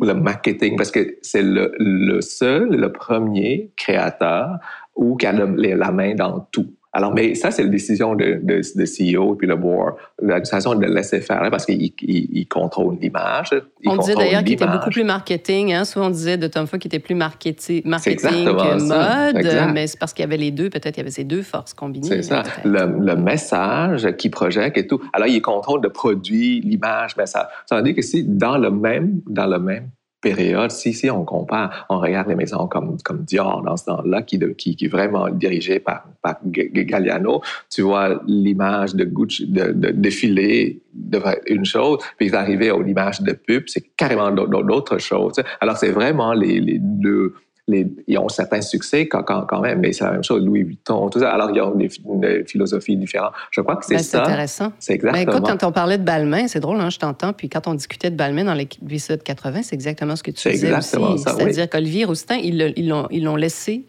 le 0.01 0.13
marketing, 0.13 0.75
parce 0.77 0.91
que 0.91 1.17
c'est 1.21 1.43
le, 1.43 1.73
le 1.77 2.21
seul, 2.21 2.69
le 2.69 2.91
premier 2.91 3.71
créateur 3.77 4.57
où 4.95 5.15
qui 5.15 5.25
a 5.25 5.33
la 5.33 5.91
main 5.91 6.15
dans 6.15 6.47
tout. 6.51 6.73
Alors, 6.93 7.13
mais 7.13 7.35
ça, 7.35 7.51
c'est 7.51 7.63
la 7.63 7.69
décision 7.69 8.15
de, 8.15 8.39
de, 8.43 8.61
de 8.75 8.83
CEO 9.15 9.33
et 9.33 9.37
puis 9.37 9.47
le 9.47 9.55
board. 9.55 9.95
L'administration 10.21 10.75
de 10.75 10.85
laisser 10.85 11.21
faire, 11.21 11.47
parce 11.49 11.65
qu'il 11.65 11.81
il, 11.81 11.93
il 12.01 12.47
contrôle 12.47 12.97
l'image. 13.01 13.51
On 13.85 13.95
disait 13.95 14.15
d'ailleurs 14.15 14.43
qu'il 14.43 14.53
était 14.53 14.67
beaucoup 14.67 14.89
plus 14.89 15.05
marketing. 15.05 15.73
Hein? 15.73 15.85
Souvent, 15.85 16.07
on 16.07 16.09
disait 16.09 16.37
de 16.37 16.47
Tom 16.47 16.67
Ford 16.67 16.79
qu'il 16.79 16.89
était 16.89 16.99
plus 16.99 17.15
marketing, 17.15 17.81
marketing 17.85 18.45
que 18.45 18.87
mode. 18.87 19.37
Exact. 19.37 19.71
Mais 19.73 19.87
c'est 19.87 19.99
parce 19.99 20.13
qu'il 20.13 20.23
y 20.23 20.27
avait 20.27 20.37
les 20.37 20.51
deux. 20.51 20.69
Peut-être 20.69 20.93
qu'il 20.93 20.97
y 20.97 21.05
avait 21.05 21.11
ces 21.11 21.23
deux 21.23 21.43
forces 21.43 21.73
combinées. 21.73 22.07
C'est 22.07 22.23
ça. 22.23 22.43
Le, 22.65 22.85
le 22.99 23.15
message 23.15 24.09
qui 24.17 24.29
projette 24.29 24.77
et 24.77 24.85
tout. 24.85 24.99
Alors, 25.13 25.27
il 25.27 25.41
contrôle 25.41 25.81
le 25.81 25.89
produit, 25.89 26.59
l'image, 26.61 27.15
ça, 27.25 27.49
ça 27.65 27.77
veut 27.77 27.83
dire 27.83 27.95
que 27.95 28.01
si 28.01 28.23
dans 28.23 28.57
le 28.57 28.69
même, 28.69 29.21
dans 29.27 29.47
le 29.47 29.59
même 29.59 29.89
période, 30.21 30.71
si, 30.71 30.93
si 30.93 31.09
on 31.09 31.25
compare, 31.25 31.85
on 31.89 31.99
regarde 31.99 32.29
les 32.29 32.35
maisons 32.35 32.67
comme, 32.67 32.97
comme 33.03 33.23
Dior 33.23 33.61
dans 33.63 33.75
ce 33.75 33.85
temps-là, 33.85 34.21
qui, 34.21 34.39
qui, 34.57 34.75
qui 34.75 34.85
est 34.85 34.87
vraiment 34.87 35.29
dirigée 35.29 35.79
par, 35.79 36.05
par 36.21 36.35
Galliano, 36.45 37.41
tu 37.69 37.81
vois 37.81 38.21
l'image 38.27 38.95
de 38.95 39.03
Gucci, 39.03 39.47
de, 39.47 39.71
de 39.71 39.89
défiler 39.89 40.81
devrait 40.93 41.41
une 41.47 41.65
chose, 41.65 41.99
puis 42.17 42.29
d'arriver 42.29 42.69
à 42.69 42.77
l'image 42.77 43.21
de 43.21 43.33
pub, 43.33 43.63
c'est 43.67 43.95
carrément 43.95 44.31
d'autres 44.31 44.97
choses. 44.99 45.41
Alors, 45.59 45.77
c'est 45.77 45.91
vraiment 45.91 46.33
les, 46.33 46.59
les 46.59 46.79
deux. 46.79 47.33
Les, 47.67 47.87
ils 48.07 48.17
ont 48.17 48.27
certains 48.27 48.61
succès 48.61 49.07
quand, 49.07 49.23
quand, 49.23 49.45
quand 49.45 49.61
même, 49.61 49.79
mais 49.79 49.93
c'est 49.93 50.03
la 50.03 50.11
même 50.13 50.23
chose, 50.23 50.43
Louis 50.43 50.63
Vuitton, 50.63 51.09
tout 51.09 51.19
ça. 51.19 51.31
Alors, 51.31 51.51
ils 51.55 51.61
ont 51.61 51.75
des, 51.75 51.89
des 52.15 52.43
philosophies 52.45 52.97
différentes. 52.97 53.33
Je 53.51 53.61
crois 53.61 53.75
que 53.75 53.85
c'est 53.85 53.95
Ben, 53.95 53.99
c'est 54.03 54.17
ça. 54.17 54.23
intéressant. 54.23 54.73
C'est 54.79 54.97
Ben, 55.01 55.13
exactement. 55.13 55.37
écoute, 55.37 55.49
quand 55.59 55.67
on 55.67 55.71
parlait 55.71 55.97
de 55.97 56.03
Balmain, 56.03 56.47
c'est 56.47 56.59
drôle, 56.59 56.79
hein, 56.81 56.89
je 56.89 56.97
t'entends. 56.97 57.33
Puis 57.33 57.49
quand 57.49 57.67
on 57.67 57.75
discutait 57.75 58.09
de 58.09 58.15
Balmain 58.15 58.43
dans 58.45 58.55
l'épisode 58.55 59.21
80, 59.23 59.61
c'est 59.63 59.75
exactement 59.75 60.15
ce 60.15 60.23
que 60.23 60.31
tu 60.31 60.41
C'est 60.41 60.51
disais 60.51 60.67
exactement 60.67 61.11
aussi. 61.11 61.23
ça, 61.23 61.31
oui. 61.35 61.43
C'est-à-dire 61.43 61.69
qu'Olivier 61.69 62.05
Roustin, 62.05 62.37
ils 62.37 62.89
l'ont 63.23 63.35
laissé 63.35 63.85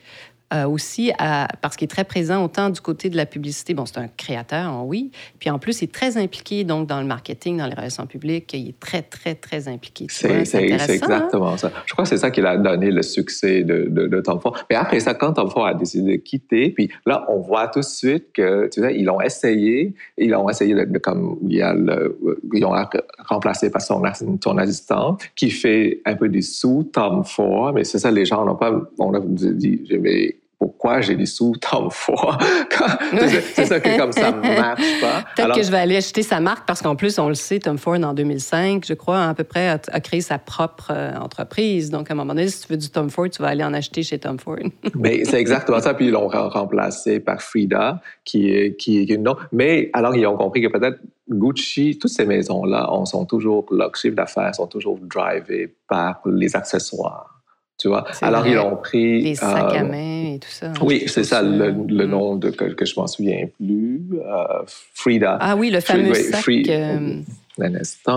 euh, 0.53 0.67
aussi 0.67 1.13
à- 1.19 1.49
parce 1.61 1.77
qu'il 1.77 1.87
est 1.87 1.89
très 1.89 2.05
présent 2.05 2.45
autant 2.45 2.71
du 2.71 2.81
côté 2.81 3.09
de 3.09 3.17
la 3.17 3.27
publicité. 3.27 3.75
Bon, 3.75 3.87
c'est 3.87 3.99
un 3.99 4.09
créateur, 4.09 4.67
hein, 4.67 4.83
oui. 4.85 5.11
Puis 5.39 5.51
en 5.51 5.59
plus, 5.59 5.81
il 5.81 5.85
est 5.85 5.93
très 5.93 6.17
impliqué 6.17 6.65
donc 6.65 6.89
dans 6.89 7.01
le 7.01 7.07
marketing, 7.07 7.59
dans 7.59 7.67
les 7.67 7.75
relations 7.75 8.07
publiques. 8.07 8.53
Il 8.55 8.69
est 8.71 8.81
très, 8.81 9.03
très, 9.03 9.35
très 9.35 9.69
impliqué. 9.69 10.07
C'est 10.09 10.31
hein? 10.31 10.43
exactement 10.95 11.57
ça. 11.57 11.71
Je 11.87 11.93
crois 11.93 12.05
que 12.05 12.09
c'est 12.09 12.19
ça 12.19 12.31
qui 12.31 12.41
a 12.41 12.57
donné 12.57 12.91
le 12.91 13.03
succès 13.03 13.63
de, 13.63 13.87
de, 13.89 14.07
de 14.07 14.21
Tom 14.21 14.41
Ford. 14.41 14.57
Mais 14.69 14.77
après 14.77 15.01
ça, 15.01 15.15
quand 15.15 15.33
Tom 15.35 15.51
Ford 15.51 15.67
a 15.67 15.75
décidé 15.75 16.19
de 16.19 16.23
quitter, 16.23 16.71
puis 16.71 16.91
là, 17.07 17.25
on 17.29 17.39
voit 17.41 17.69
tout 17.69 17.81
de 17.81 17.85
suite 17.85 18.33
que, 18.33 18.69
tu 18.69 18.81
sais, 18.83 18.95
ils 18.97 19.05
l'ont 19.05 19.21
essayé, 19.21 19.95
ils 20.19 20.35
ont 20.35 20.49
essayé 20.49 20.75
de, 20.75 20.85
de- 20.85 20.99
comme 20.99 21.39
il 21.43 21.57
y 21.57 21.63
a 21.63 21.73
le, 21.75 22.19
ils 22.53 22.61
l'ont 22.61 22.75
remplacé 23.29 23.71
par 23.71 23.81
son, 23.81 24.03
son 24.43 24.59
assistant 24.59 25.17
qui 25.35 25.51
fait 25.51 26.01
un 26.05 26.15
peu 26.15 26.29
des 26.29 26.43
sous 26.43 26.85
Tom 26.93 27.25
Ford, 27.25 27.73
mais 27.73 27.85
c'est 27.85 27.99
ça, 27.99 28.11
les 28.11 28.25
gens 28.25 28.45
n'ont 28.45 28.57
pas, 28.57 28.73
on 28.99 29.15
a 29.15 29.21
dit, 29.21 29.83
mais 30.01 30.37
pourquoi 30.63 31.01
j'ai 31.01 31.17
des 31.17 31.27
sous 31.27 31.57
Tom 31.61 31.89
Ford? 31.91 32.39
c'est 33.55 33.65
ça 33.65 33.81
que 33.81 33.99
comme 33.99 34.13
ça 34.13 34.31
marche 34.31 35.01
pas. 35.01 35.25
Peut-être 35.35 35.45
Alors, 35.45 35.57
que 35.57 35.63
je 35.65 35.73
vais 35.73 35.79
aller 35.79 35.97
acheter 35.97 36.23
sa 36.23 36.39
marque 36.39 36.69
parce 36.69 36.81
qu'en 36.81 36.95
plus, 36.95 37.19
on 37.19 37.27
le 37.27 37.35
sait, 37.35 37.59
Tom 37.59 37.79
Ford, 37.79 37.97
en 37.97 38.15
2005, 38.15 38.85
je 38.87 38.95
crois, 38.95 39.25
à 39.25 39.35
peu 39.35 39.43
près, 39.43 39.71
a, 39.71 39.81
a 39.91 39.99
créé 39.99 40.21
sa 40.21 40.39
propre 40.39 40.93
euh, 40.95 41.17
entreprise. 41.17 41.91
Donc, 41.91 42.13
à 42.13 42.15
un 42.15 42.17
moment 42.17 42.33
donné, 42.33 42.47
si 42.47 42.65
tu 42.65 42.73
veux 42.73 42.77
du 42.77 42.91
Tom 42.91 43.11
Ford, 43.11 43.29
tu 43.29 43.43
vas 43.43 43.49
aller 43.49 43.65
en 43.65 43.75
acheter 43.75 44.05
chez 44.05 44.21
Tom 44.21 44.39
Ford. 44.39 44.55
Mais 44.95 45.25
c'est 45.25 45.41
exactement 45.41 45.81
ça. 45.81 45.95
Puis 45.95 46.07
ils 46.07 46.13
l'ont 46.13 46.29
re- 46.29 46.49
remplacé 46.49 47.19
par 47.19 47.43
Frida, 47.43 48.01
qui 48.25 48.55
est, 48.55 48.77
qui 48.77 49.01
est 49.01 49.11
une 49.11 49.27
autre. 49.27 49.49
Mais 49.51 49.91
alors, 49.95 50.15
ils 50.15 50.25
ont 50.29 50.37
compris 50.37 50.63
que 50.63 50.69
peut-être 50.69 51.01
Gucci, 51.29 51.99
toutes 52.01 52.13
ces 52.13 52.25
maisons-là, 52.25 52.89
on 52.93 53.05
sont 53.05 53.25
toujours, 53.25 53.67
leurs 53.73 53.97
chiffres 53.97 54.15
d'affaires 54.15 54.55
sont 54.55 54.69
toujours 54.69 55.01
drivés 55.01 55.75
par 55.89 56.21
les 56.25 56.55
accessoires. 56.55 57.32
Tu 57.83 57.89
vois? 57.89 58.05
Alors, 58.21 58.43
vrai. 58.43 58.53
ils 58.53 58.59
ont 58.61 58.77
pris. 58.77 59.23
Les 59.23 59.35
sacs 59.35 59.75
à 59.75 59.83
euh, 59.83 59.85
main 59.85 60.35
et 60.35 60.39
tout 60.39 60.49
ça. 60.49 60.73
Oui, 60.83 61.03
c'est 61.09 61.25
ça, 61.25 61.43
le, 61.43 61.75
le 61.89 62.07
Mm. 62.07 62.11
nom 62.11 62.37
de, 62.37 62.51
que, 62.51 62.67
que 62.67 62.85
je 62.85 62.95
m'en 62.97 63.09
souviens 63.09 63.47
plus. 63.59 64.01
Euh, 64.25 64.63
Frida. 64.95 65.37
Ah 65.41 65.57
oui, 65.57 65.71
le 65.71 65.81
fameux 65.81 66.15
Free- 66.15 66.65
sac. 66.65 66.73
Euh, 66.77 67.17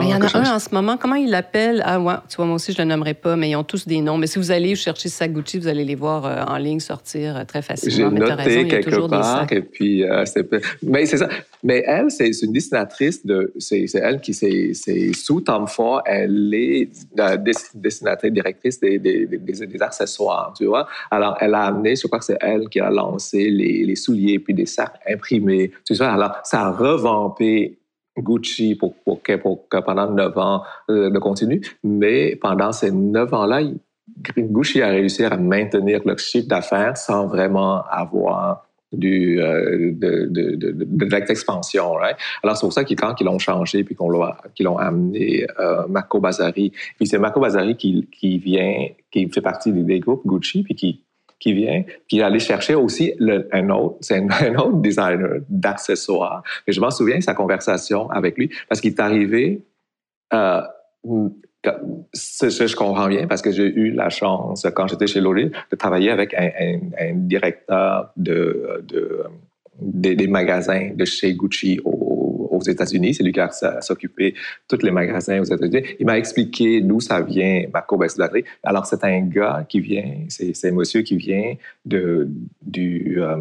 Il 0.01 0.09
y 0.09 0.13
en 0.13 0.21
a 0.21 0.37
un 0.37 0.55
en 0.55 0.59
ce 0.59 0.69
moment. 0.73 0.97
Comment 0.97 1.15
il 1.15 1.29
l'appelle? 1.29 1.81
Ah 1.85 1.99
ouais, 1.99 2.13
tu 2.29 2.35
vois, 2.37 2.45
moi 2.45 2.55
aussi, 2.55 2.73
je 2.73 2.77
le 2.79 2.85
nommerai 2.85 3.13
pas, 3.13 3.35
mais 3.35 3.49
ils 3.51 3.55
ont 3.55 3.63
tous 3.63 3.87
des 3.87 4.01
noms. 4.01 4.17
Mais 4.17 4.27
si 4.27 4.39
vous 4.39 4.51
allez 4.51 4.75
chercher 4.75 5.09
Gucci, 5.27 5.59
vous 5.59 5.67
allez 5.67 5.83
les 5.85 5.95
voir 5.95 6.25
euh, 6.25 6.43
en 6.47 6.57
ligne 6.57 6.79
sortir 6.79 7.37
euh, 7.37 7.43
très 7.45 7.61
J'ai 7.61 7.67
facilement. 7.67 8.09
Raison, 8.09 8.19
noté 8.29 8.59
a 8.59 8.63
quelque 8.81 8.89
part, 9.09 9.51
et 9.51 9.61
puis 9.61 10.03
euh, 10.03 10.25
c'est 10.25 10.47
mais 10.83 11.05
c'est 11.05 11.17
ça. 11.17 11.29
Mais 11.63 11.83
elle, 11.87 12.11
c'est 12.11 12.29
une 12.43 12.51
dessinatrice 12.51 13.25
de, 13.25 13.51
c'est 13.57 13.87
c'est 13.87 13.99
elle 13.99 14.21
qui 14.21 14.33
c'est 14.33 14.71
c'est 14.73 15.13
sous 15.13 15.41
Tom 15.41 15.67
Ford, 15.67 16.01
elle 16.05 16.53
est 16.53 16.89
dess- 17.15 17.71
dessinatrice 17.75 18.31
directrice 18.31 18.79
des, 18.79 18.99
des, 18.99 19.25
des, 19.25 19.37
des- 19.37 19.65
des 19.67 19.81
accessoires, 19.81 20.53
tu 20.57 20.65
vois. 20.65 20.87
Alors 21.09 21.37
elle 21.41 21.55
a 21.55 21.61
amené, 21.63 21.95
je 21.95 22.05
crois 22.07 22.19
que 22.19 22.25
c'est 22.25 22.37
elle 22.41 22.69
qui 22.69 22.79
a 22.79 22.89
lancé 22.89 23.49
les, 23.49 23.83
les 23.85 23.95
souliers 23.95 24.39
puis 24.39 24.53
des 24.53 24.65
sacs 24.65 24.99
imprimés, 25.09 25.71
tu 25.85 25.93
vois. 25.95 26.09
Alors 26.09 26.37
ça 26.43 26.61
a 26.67 26.71
revampé 26.71 27.77
Gucci 28.17 28.75
pour, 28.75 28.95
pour, 29.03 29.22
pendant 29.22 30.12
neuf 30.12 30.38
ans 30.38 30.63
euh, 30.89 31.10
de 31.10 31.19
continu, 31.19 31.62
mais 31.84 32.36
pendant 32.36 32.72
ces 32.72 32.91
neuf 32.91 33.34
ans-là, 33.34 33.62
Gucci 34.38 34.81
a 34.81 34.89
réussi 34.89 35.24
à 35.24 35.36
maintenir 35.38 36.01
le 36.05 36.15
chiffre 36.17 36.48
d'affaires 36.48 36.95
sans 36.98 37.27
vraiment 37.27 37.84
avoir 37.89 38.65
du, 38.91 39.41
euh, 39.41 39.91
de, 39.93 40.27
de, 40.29 40.55
de, 40.55 41.05
l'expansion. 41.05 41.93
Right? 41.93 42.17
Alors, 42.43 42.55
c'est 42.55 42.65
pour 42.65 42.74
ça 42.74 42.84
que 42.84 42.93
quand 42.93 43.15
ils 43.19 43.25
l'ont 43.25 43.39
changé 43.39 43.84
puis 43.84 43.95
qu'on 43.95 44.10
l'a- 44.10 44.38
qu'ils 44.53 44.65
l'ont 44.65 44.77
amené 44.77 45.45
euh, 45.60 45.88
Marco 45.88 46.19
Bazzari, 46.19 46.72
puis 46.98 47.07
c'est 47.07 47.17
Marco 47.17 47.39
Bazzari 47.39 47.75
qui, 47.75 48.07
qui 48.12 48.38
vient, 48.38 48.88
qui 49.12 49.29
fait 49.29 49.41
partie 49.41 49.72
des 49.72 50.00
groupes 50.00 50.25
Gucci, 50.25 50.63
puis 50.63 50.75
qui, 50.75 51.01
qui 51.45 51.53
vient, 51.53 51.83
puis 52.07 52.23
aller 52.23 52.39
chercher 52.39 52.73
aussi 52.73 53.13
un 53.51 53.69
autre, 53.69 53.97
c'est 54.01 54.17
un, 54.17 54.55
autre 54.63 54.77
designer 54.77 55.41
d'accessoires. 55.47 56.41
Et 56.65 56.71
je 56.71 56.81
m'en 56.81 56.89
souviens 56.89 57.21
sa 57.21 57.35
conversation 57.35 58.09
avec 58.09 58.35
lui, 58.35 58.49
parce 58.67 58.81
qu'il 58.81 58.93
est 58.93 58.99
arrivé, 58.99 59.61
euh, 60.33 60.61
je 61.03 62.75
comprends 62.75 63.07
bien 63.07 63.27
parce 63.27 63.43
que 63.43 63.51
j'ai 63.51 63.67
eu 63.67 63.91
la 63.91 64.09
chance, 64.09 64.65
quand 64.75 64.87
j'étais 64.87 65.05
chez 65.05 65.21
L'Oréal, 65.21 65.51
de 65.71 65.75
travailler 65.75 66.09
avec 66.09 66.33
un, 66.33 67.13
directeur 67.13 68.11
de, 68.17 68.83
de- 68.89 69.25
des, 69.79 70.27
magasins 70.27 70.89
de 70.95 71.05
chez 71.05 71.35
Gucci 71.35 71.79
aux, 71.85 72.25
aux 72.55 72.63
États-Unis. 72.63 73.13
C'est 73.13 73.24
lui 73.24 73.31
qui 73.31 73.39
a 73.39 73.50
s'occupé 73.81 74.35
tous 74.67 74.81
les 74.83 74.91
magasins 74.91 75.39
aux 75.39 75.45
États-Unis. 75.45 75.83
Il 76.00 76.05
m'a 76.05 76.17
expliqué 76.17 76.81
d'où 76.81 77.00
ça 77.00 77.21
vient, 77.21 77.65
Marco 77.74 77.97
Besladri. 77.97 78.43
Alors, 78.63 78.85
c'est 78.85 79.03
un 79.03 79.21
gars 79.21 79.65
qui 79.67 79.79
vient, 79.79 80.25
c'est 80.29 80.53
un 80.65 80.71
monsieur 80.71 81.01
qui 81.01 81.17
vient 81.17 81.55
de, 81.85 82.27
du... 82.62 83.21
euh, 83.21 83.38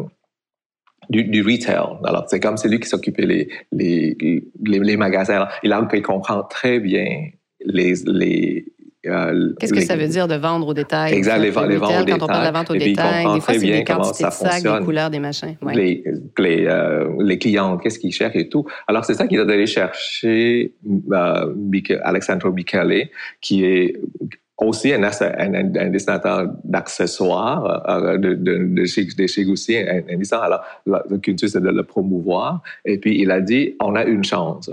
du, 1.09 1.41
retail. 1.41 1.99
Alors, 2.03 2.25
c'est 2.27 2.39
comme 2.39 2.57
c'est 2.57 2.67
lui 2.67 2.79
qui 2.79 2.87
s'occupait 2.87 3.25
les, 3.25 3.49
les, 3.71 4.17
les, 4.63 4.97
magasins. 4.97 5.47
Il, 5.63 5.71
a, 5.71 5.87
il 5.93 6.01
comprend 6.01 6.43
très 6.43 6.79
bien 6.79 7.29
les, 7.63 7.93
les, 8.05 8.65
euh, 9.07 9.53
Qu'est-ce 9.59 9.73
que 9.73 9.81
ça 9.81 9.95
veut 9.95 10.07
dire 10.07 10.27
de 10.27 10.35
vendre 10.35 10.67
au 10.67 10.73
détail? 10.73 11.13
Exact, 11.13 11.37
les, 11.39 11.51
Quand 11.51 11.65
les 11.65 11.77
ventes 11.77 11.89
au 12.01 12.03
détail. 12.03 12.19
on 12.21 12.27
parle 12.27 12.39
de 12.39 12.45
la 12.45 12.51
vente 12.51 12.71
au 12.71 12.75
détail, 12.75 13.25
des 13.33 13.39
fois, 13.41 13.53
c'est 13.53 13.59
des 13.59 13.83
quantités 13.83 14.25
de 14.25 14.29
sacs, 14.31 14.63
des 14.63 14.85
couleurs, 14.85 15.09
des 15.09 15.19
machins. 15.19 15.55
Ouais. 15.61 15.75
les, 15.75 16.03
les, 16.39 16.65
euh, 16.67 17.09
les 17.19 17.37
clients, 17.37 17.77
qu'est-ce 17.77 17.99
qu'ils 17.99 18.13
cherchent 18.13 18.35
et 18.35 18.49
tout. 18.49 18.65
Alors, 18.87 19.05
c'est 19.05 19.13
ça 19.15 19.27
qu'il 19.27 19.39
a 19.39 19.45
d'aller 19.45 19.65
chercher 19.67 20.73
euh, 21.13 21.53
Alexandro 22.03 22.51
Bicale, 22.51 23.09
qui 23.41 23.63
est 23.65 23.99
aussi 24.57 24.93
un, 24.93 25.03
un, 25.03 25.53
un- 25.53 25.75
un 25.75 25.89
dessinateur 25.89 26.47
d'accessoires 26.63 27.83
euh, 27.89 28.17
de, 28.17 28.33
de, 28.35 28.57
de 28.73 28.85
chez, 28.85 29.05
de 29.05 29.27
chez 29.27 29.43
un, 29.43 29.97
un. 30.09 30.39
Alors, 30.41 30.61
la, 30.85 31.03
le 31.09 31.17
culture, 31.17 31.49
c'est 31.49 31.61
de 31.61 31.69
le 31.69 31.83
promouvoir. 31.83 32.61
Et 32.85 32.97
puis, 32.97 33.19
il 33.19 33.31
a 33.31 33.41
dit, 33.41 33.75
on 33.81 33.95
a 33.95 34.03
une 34.05 34.23
chance. 34.23 34.71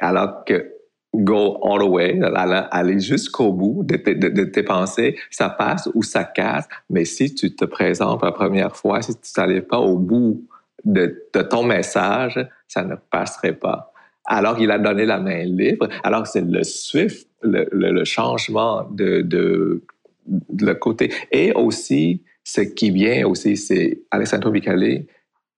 Alors 0.00 0.44
que 0.44 0.71
go 1.14 1.58
all 1.62 1.78
the 1.78 1.88
way, 1.88 2.20
aller, 2.70 3.00
jusqu'au 3.00 3.52
bout 3.52 3.84
de, 3.84 3.96
tes- 3.96 4.62
pensées, 4.62 5.16
ça 5.30 5.50
passe 5.50 5.88
ou 5.94 6.02
ça 6.02 6.24
casse, 6.24 6.68
mais 6.88 7.04
si 7.04 7.34
tu 7.34 7.54
te 7.54 7.64
présentes 7.64 8.22
la 8.22 8.32
première 8.32 8.74
fois, 8.76 9.02
si 9.02 9.14
tu 9.14 9.40
n'allais 9.40 9.60
pas 9.60 9.78
au 9.78 9.98
bout 9.98 10.46
de, 10.84 11.26
ton 11.50 11.64
message, 11.64 12.46
ça 12.66 12.84
ne 12.84 12.94
passerait 13.10 13.54
pas. 13.54 13.92
Alors, 14.24 14.58
il 14.60 14.70
a 14.70 14.78
donné 14.78 15.04
la 15.04 15.18
main 15.18 15.44
libre. 15.44 15.88
Alors, 16.04 16.26
c'est 16.26 16.44
le 16.44 16.62
swift, 16.62 17.28
le, 17.42 18.04
changement 18.04 18.86
de, 18.90 19.82
le 20.58 20.72
côté. 20.74 21.12
Et 21.30 21.52
aussi, 21.52 22.22
ce 22.44 22.60
qui 22.60 22.90
vient 22.90 23.26
aussi, 23.26 23.56
c'est 23.56 24.02
Alessandro 24.10 24.50
Bicale, 24.50 25.04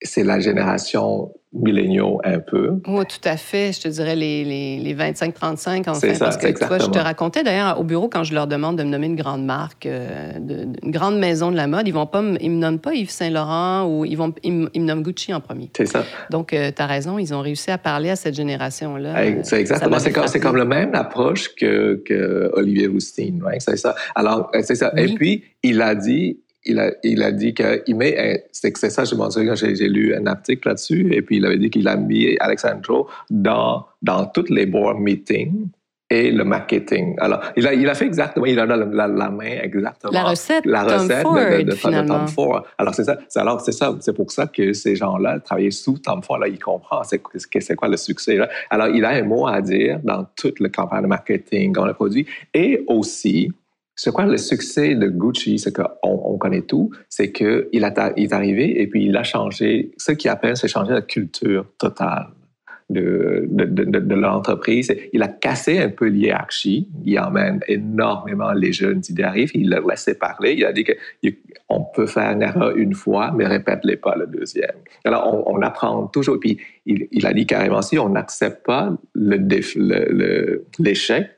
c'est 0.02 0.24
la 0.24 0.40
génération 0.40 1.32
milléniaux 1.54 2.20
un 2.24 2.40
peu. 2.40 2.80
Oui, 2.86 3.04
tout 3.06 3.28
à 3.28 3.36
fait. 3.36 3.72
Je 3.72 3.80
te 3.82 3.88
dirais 3.88 4.16
les, 4.16 4.44
les, 4.44 4.78
les 4.80 4.94
25-35, 4.94 5.80
enfin, 5.80 5.94
C'est 5.94 6.14
ça, 6.14 6.24
parce 6.26 6.36
que 6.36 6.48
tu 6.48 6.64
vois, 6.66 6.78
je 6.78 6.86
te 6.86 6.98
racontais 6.98 7.42
d'ailleurs 7.42 7.78
au 7.80 7.84
bureau 7.84 8.08
quand 8.08 8.24
je 8.24 8.34
leur 8.34 8.46
demande 8.46 8.76
de 8.78 8.82
me 8.82 8.88
nommer 8.90 9.06
une 9.06 9.16
grande 9.16 9.44
marque, 9.44 9.86
euh, 9.86 10.38
de- 10.38 10.66
une 10.82 10.90
grande 10.90 11.18
maison 11.18 11.50
de 11.50 11.56
la 11.56 11.66
mode, 11.66 11.86
ils 11.86 11.94
vont 11.94 12.06
pas, 12.06 12.22
me- 12.22 12.36
ils 12.42 12.50
me 12.50 12.56
nomment 12.58 12.78
pas 12.80 12.94
Yves 12.94 13.10
Saint 13.10 13.30
Laurent 13.30 13.86
ou 13.86 14.04
ils 14.04 14.16
vont, 14.16 14.34
ils 14.42 14.52
me, 14.52 14.70
ils 14.74 14.80
me 14.80 14.86
nomment 14.86 15.02
Gucci 15.02 15.32
en 15.32 15.40
premier. 15.40 15.70
C'est 15.76 15.86
ça. 15.86 16.04
Donc, 16.30 16.48
tu 16.48 16.56
as 16.82 16.86
raison, 16.86 17.18
ils 17.18 17.32
ont 17.34 17.40
réussi 17.40 17.70
à 17.70 17.78
parler 17.78 18.10
à 18.10 18.16
cette 18.16 18.34
génération-là. 18.34 19.14
C'est 19.44 19.60
exactement. 19.60 19.98
C'est 19.98 20.12
comme, 20.12 20.26
comme 20.40 20.56
la 20.56 20.64
même 20.64 20.94
approche 20.94 21.54
que, 21.54 22.02
que 22.04 22.50
Olivier 22.54 22.88
Roustine, 22.88 23.40
right? 23.42 23.60
C'est 23.62 23.76
ça. 23.76 23.94
Alors, 24.14 24.50
euh, 24.54 24.60
c'est 24.62 24.74
ça. 24.74 24.92
Et 24.96 25.06
puis, 25.14 25.44
il 25.62 25.80
a 25.80 25.94
dit, 25.94 26.38
il 26.64 26.78
a, 26.78 26.92
il 27.02 27.22
a 27.22 27.32
dit 27.32 27.54
qu'il 27.54 27.96
met, 27.96 28.46
c'est 28.52 28.72
que 28.72 28.78
c'est 28.78 28.90
ça, 28.90 29.04
je 29.04 29.14
m'en 29.14 29.30
souviens 29.30 29.50
quand 29.50 29.56
j'ai, 29.56 29.88
lu 29.88 30.14
un 30.14 30.26
article 30.26 30.68
là-dessus, 30.68 31.12
et 31.12 31.22
puis 31.22 31.36
il 31.36 31.46
avait 31.46 31.58
dit 31.58 31.70
qu'il 31.70 31.86
a 31.88 31.96
mis 31.96 32.36
Alexandro 32.40 33.08
dans, 33.30 33.86
dans 34.02 34.26
toutes 34.26 34.50
les 34.50 34.66
board 34.66 34.98
meetings 34.98 35.68
et 36.10 36.30
le 36.30 36.44
marketing. 36.44 37.16
Alors, 37.18 37.40
il 37.56 37.66
a, 37.66 37.74
il 37.74 37.88
a 37.88 37.94
fait 37.94 38.06
exactement, 38.06 38.46
il 38.46 38.58
a 38.58 38.66
la, 38.66 39.08
la 39.08 39.30
main 39.30 39.58
exactement. 39.62 40.12
La 40.12 40.24
recette, 40.24 40.64
la 40.66 40.84
Tom 40.84 41.00
recette 41.00 41.22
Ford, 41.22 41.34
de, 41.34 41.40
de, 41.40 41.56
de, 41.56 41.62
de 41.62 41.74
finalement. 41.74 42.18
Tom 42.18 42.28
Ford. 42.28 42.66
Alors, 42.78 42.94
c'est 42.94 43.04
ça. 43.04 43.18
C'est, 43.28 43.40
alors, 43.40 43.60
c'est 43.60 43.72
ça. 43.72 43.96
C'est 44.00 44.12
pour 44.12 44.30
ça 44.30 44.46
que 44.46 44.72
ces 44.74 44.96
gens-là 44.96 45.40
travaillaient 45.40 45.70
sous 45.70 45.98
Tom 45.98 46.22
Ford. 46.22 46.38
Là, 46.38 46.48
ils 46.48 46.58
comprennent 46.58 47.00
c'est, 47.04 47.22
c'est, 47.36 47.60
c'est 47.60 47.74
quoi 47.74 47.88
le 47.88 47.96
succès. 47.96 48.36
Là. 48.36 48.48
Alors, 48.70 48.88
il 48.88 49.04
a 49.04 49.10
un 49.10 49.22
mot 49.22 49.46
à 49.46 49.60
dire 49.62 49.98
dans 50.04 50.26
toute 50.36 50.60
la 50.60 50.68
campagne 50.68 51.02
de 51.02 51.08
marketing 51.08 51.74
qu'on 51.74 51.84
a 51.84 51.94
produit. 51.94 52.26
Et 52.52 52.84
aussi, 52.86 53.50
c'est 53.96 54.12
quoi 54.12 54.26
le 54.26 54.36
succès 54.36 54.94
de 54.94 55.08
Gucci, 55.08 55.58
c'est 55.58 55.74
qu'on 55.74 55.86
on 56.02 56.36
connaît 56.36 56.62
tout, 56.62 56.90
c'est 57.08 57.30
qu'il 57.32 57.68
il 57.72 57.84
est 57.84 58.32
arrivé 58.32 58.80
et 58.80 58.86
puis 58.86 59.06
il 59.06 59.16
a 59.16 59.22
changé, 59.22 59.92
ce 59.96 60.12
qu'il 60.12 60.30
appelle, 60.30 60.56
c'est 60.56 60.68
changer 60.68 60.92
la 60.92 61.02
culture 61.02 61.66
totale 61.78 62.28
de, 62.90 63.46
de, 63.50 64.14
l'entreprise. 64.14 64.94
Il 65.12 65.22
a 65.22 65.28
cassé 65.28 65.78
un 65.80 65.88
peu 65.88 66.06
l'hiérarchie. 66.06 66.88
Il 67.04 67.18
emmène 67.18 67.60
énormément 67.68 68.52
les 68.52 68.72
jeunes 68.72 69.00
qui 69.00 69.20
arrivent. 69.22 69.50
Il 69.54 69.70
leur 69.70 69.86
laissait 69.86 70.14
parler. 70.14 70.54
Il 70.54 70.64
a 70.64 70.72
dit 70.72 70.84
qu'on 70.84 71.84
peut 71.94 72.06
faire 72.06 72.32
une 72.32 72.42
erreur 72.42 72.76
une 72.76 72.94
fois, 72.94 73.32
mais 73.34 73.46
répète-les 73.46 73.96
pas 73.96 74.16
le 74.16 74.26
deuxième. 74.26 74.76
Alors, 75.04 75.48
on, 75.48 75.62
apprend 75.62 76.06
toujours. 76.08 76.38
Puis, 76.38 76.58
il, 76.86 77.08
il 77.10 77.26
a 77.26 77.32
dit 77.32 77.46
carrément, 77.46 77.80
si 77.82 77.98
on 77.98 78.10
n'accepte 78.10 78.64
pas 78.64 78.92
l'échec, 80.78 81.30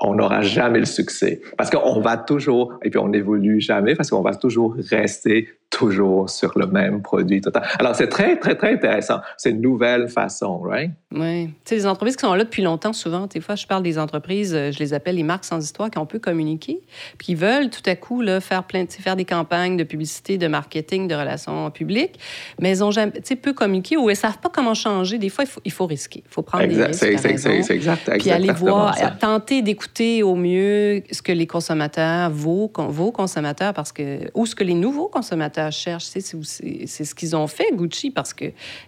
on 0.00 0.14
n'aura 0.14 0.42
jamais 0.42 0.78
le 0.78 0.84
succès. 0.84 1.40
Parce 1.56 1.70
qu'on 1.70 2.00
va 2.00 2.16
toujours, 2.16 2.78
et 2.82 2.90
puis 2.90 2.98
on 2.98 3.08
n'évolue 3.08 3.60
jamais, 3.60 3.94
parce 3.94 4.10
qu'on 4.10 4.22
va 4.22 4.34
toujours 4.34 4.76
rester 4.90 5.48
toujours 5.70 6.30
sur 6.30 6.56
le 6.58 6.66
même 6.66 7.02
produit 7.02 7.40
total. 7.40 7.64
Alors, 7.78 7.94
c'est 7.94 8.08
très, 8.08 8.36
très, 8.38 8.54
très 8.54 8.72
intéressant. 8.74 9.20
C'est 9.36 9.50
une 9.50 9.60
nouvelle 9.60 10.08
façon, 10.08 10.58
right? 10.60 10.90
Oui. 11.12 11.46
Tu 11.48 11.52
sais, 11.64 11.74
les 11.76 11.86
entreprises 11.86 12.16
qui 12.16 12.22
sont 12.26 12.34
là 12.34 12.44
depuis 12.44 12.62
longtemps, 12.62 12.92
souvent, 12.92 13.26
des 13.26 13.40
fois, 13.40 13.56
je 13.56 13.66
parle 13.66 13.82
des 13.82 13.98
entreprises, 13.98 14.54
euh, 14.54 14.70
je 14.72 14.78
les 14.78 14.94
appelle 14.94 15.16
les 15.16 15.22
marques 15.22 15.44
sans 15.44 15.62
histoire, 15.62 15.90
qui 15.90 15.98
ont 15.98 16.06
peu 16.06 16.18
communiqué, 16.18 16.80
puis 17.18 17.26
qui 17.26 17.34
veulent 17.34 17.68
tout 17.70 17.82
à 17.86 17.96
coup 17.96 18.22
là, 18.22 18.40
faire, 18.40 18.64
plein, 18.64 18.86
faire 18.88 19.16
des 19.16 19.24
campagnes 19.24 19.76
de 19.76 19.84
publicité, 19.84 20.38
de 20.38 20.46
marketing, 20.46 21.08
de 21.08 21.14
relations 21.14 21.70
publiques, 21.70 22.18
mais 22.60 22.70
elles 22.70 22.84
ont 22.84 22.90
jamais, 22.90 23.12
peu 23.42 23.52
communiqué 23.52 23.96
ou 23.96 24.08
elles 24.08 24.16
savent 24.16 24.38
pas 24.38 24.48
comment 24.48 24.74
changer. 24.74 25.18
Des 25.18 25.28
fois, 25.28 25.44
il 25.44 25.48
faut, 25.50 25.60
il 25.64 25.72
faut 25.72 25.86
risquer. 25.86 26.22
Il 26.24 26.30
faut 26.32 26.42
prendre 26.42 26.66
des 26.66 26.80
Exact. 26.80 26.86
risques. 27.04 27.38
C'est, 27.38 27.62
c'est 27.62 27.74
exact. 27.74 28.10
Puis 28.18 28.30
aller 28.30 28.52
voir, 28.52 28.96
ça. 28.96 29.10
tenter 29.10 29.62
d'écouter 29.62 30.22
au 30.22 30.36
mieux 30.36 31.02
ce 31.10 31.22
que 31.22 31.32
les 31.32 31.46
consommateurs, 31.46 32.30
vos, 32.30 32.68
con- 32.68 32.86
vos 32.88 33.10
consommateurs, 33.12 33.74
parce 33.74 33.92
que, 33.92 34.20
ou 34.34 34.46
ce 34.46 34.54
que 34.54 34.64
les 34.64 34.74
nouveaux 34.74 35.08
consommateurs 35.08 35.55
sais, 35.70 36.20
C'est 36.20 37.04
ce 37.04 37.14
qu'ils 37.14 37.36
ont 37.36 37.46
fait, 37.46 37.74
Gucci, 37.74 38.10
parce 38.10 38.34
que 38.34 38.46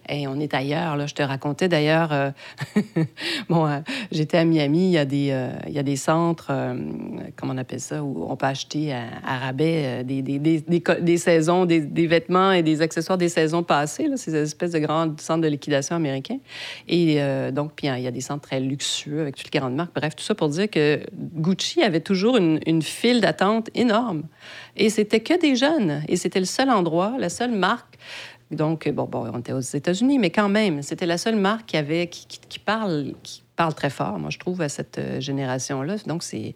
hey, 0.08 0.26
on 0.26 0.38
est 0.40 0.54
ailleurs. 0.54 1.06
Je 1.06 1.14
te 1.14 1.22
racontais 1.22 1.68
d'ailleurs, 1.68 2.12
euh, 2.12 2.30
bon, 3.48 3.66
euh, 3.66 3.80
j'étais 4.12 4.38
à 4.38 4.44
Miami, 4.44 4.88
il 4.88 4.92
y 4.92 4.98
a 4.98 5.04
des, 5.04 5.30
euh, 5.30 5.96
centres, 5.96 6.52
comment 7.36 7.54
on 7.54 7.58
appelle 7.58 7.80
ça, 7.80 8.02
où 8.02 8.26
on 8.28 8.36
peut 8.36 8.46
acheter 8.46 8.92
à, 8.92 9.38
rabais 9.38 10.04
des, 10.04 11.16
saisons, 11.16 11.64
des, 11.64 12.06
vêtements 12.06 12.52
et 12.52 12.62
des 12.62 12.82
accessoires 12.82 13.18
des 13.18 13.28
saisons 13.28 13.62
passées, 13.62 14.08
là, 14.08 14.16
ces 14.16 14.34
espèces 14.34 14.72
de 14.72 14.78
grands 14.78 15.14
centres 15.18 15.42
de 15.42 15.48
liquidation 15.48 15.96
américains. 15.96 16.38
Et 16.88 17.20
donc, 17.52 17.72
puis 17.74 17.88
il 17.88 18.00
y 18.00 18.06
a 18.06 18.10
des 18.10 18.20
centres 18.20 18.46
très 18.46 18.60
luxueux 18.60 19.20
avec 19.20 19.36
toutes 19.36 19.52
les 19.52 19.60
grandes 19.60 19.74
marques. 19.74 19.94
Bref, 19.94 20.14
tout 20.14 20.24
ça 20.24 20.34
pour 20.34 20.48
dire 20.48 20.70
que 20.70 21.00
Gucci 21.12 21.82
avait 21.82 22.00
toujours 22.00 22.36
une 22.36 22.82
file 22.82 23.20
d'attente 23.20 23.70
énorme. 23.74 24.24
Et 24.78 24.90
c'était 24.90 25.20
que 25.20 25.38
des 25.38 25.56
jeunes. 25.56 26.02
Et 26.08 26.16
c'était 26.16 26.40
le 26.40 26.46
seul 26.46 26.70
endroit, 26.70 27.16
la 27.18 27.28
seule 27.28 27.52
marque. 27.52 27.98
Donc, 28.50 28.88
bon, 28.88 29.04
bon 29.04 29.30
on 29.32 29.40
était 29.40 29.52
aux 29.52 29.60
États-Unis, 29.60 30.18
mais 30.18 30.30
quand 30.30 30.48
même, 30.48 30.82
c'était 30.82 31.04
la 31.04 31.18
seule 31.18 31.36
marque 31.36 31.66
qui, 31.66 31.76
avait, 31.76 32.06
qui, 32.06 32.26
qui, 32.26 32.40
qui 32.48 32.58
parle, 32.58 33.12
parle 33.58 33.74
très 33.74 33.90
fort, 33.90 34.18
moi, 34.20 34.30
je 34.30 34.38
trouve, 34.38 34.62
à 34.62 34.68
cette 34.68 34.98
euh, 34.98 35.20
génération-là. 35.20 35.96
Donc, 36.06 36.22
c'est... 36.22 36.54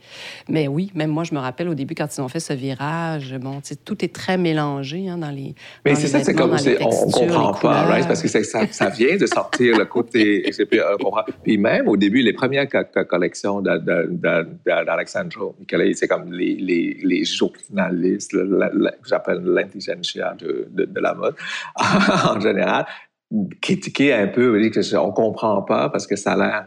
Mais 0.49 0.69
oui, 0.69 0.93
même 0.95 1.11
moi, 1.11 1.25
je 1.25 1.35
me 1.35 1.41
rappelle 1.41 1.69
au 1.69 1.75
début, 1.75 1.97
quand 1.97 2.07
ils 2.17 2.21
ont 2.21 2.29
fait 2.29 2.39
ce 2.39 2.53
virage, 2.53 3.35
bon, 3.41 3.61
tu 3.61 3.71
sais, 3.71 3.77
tout 3.77 4.05
est 4.05 4.15
très 4.15 4.39
mélangé 4.39 5.09
hein, 5.09 5.19
dans 5.19 5.31
les 5.31 5.57
Mais 5.85 5.97
c'est 5.97 6.07
ça, 6.07 6.23
c'est 6.23 6.33
comme, 6.33 6.55
on, 6.81 7.11
comprend 7.11 7.55
pas, 7.55 7.83
right? 7.83 8.07
Parce 8.07 8.23
que 8.23 8.29
ça, 8.29 8.67
ça 8.71 8.89
vient 8.89 9.17
de 9.17 9.27
sortir 9.27 9.77
le 9.77 9.85
côté. 9.85 10.49
Puis 11.43 11.59
même 11.59 11.89
au 11.89 11.97
début, 11.97 12.23
les 12.23 12.33
premières 12.33 12.69
co- 12.69 12.85
co- 12.95 13.05
collections 13.05 13.61
d'Alexandro 13.61 15.57
Michele, 15.59 15.97
c'est 15.97 16.07
comme 16.07 16.33
les, 16.33 16.55
les, 16.55 16.99
les 17.03 17.25
journalistes, 17.25 18.37
j'appelle 19.05 19.43
l'intelligentsia 19.43 20.37
de, 20.39 20.69
de, 20.71 20.85
de 20.85 21.01
la 21.01 21.15
mode, 21.15 21.35
en 21.77 22.39
général, 22.39 22.87
critiquer 23.61 24.13
un 24.13 24.27
peu, 24.27 24.61
dire 24.61 24.71
que 24.71 24.97
on 24.97 25.13
comprend 25.13 25.63
pas 25.63 25.89
parce 25.89 26.07
que 26.07 26.17
ça 26.17 26.33
a 26.33 26.37
l'air 26.37 26.67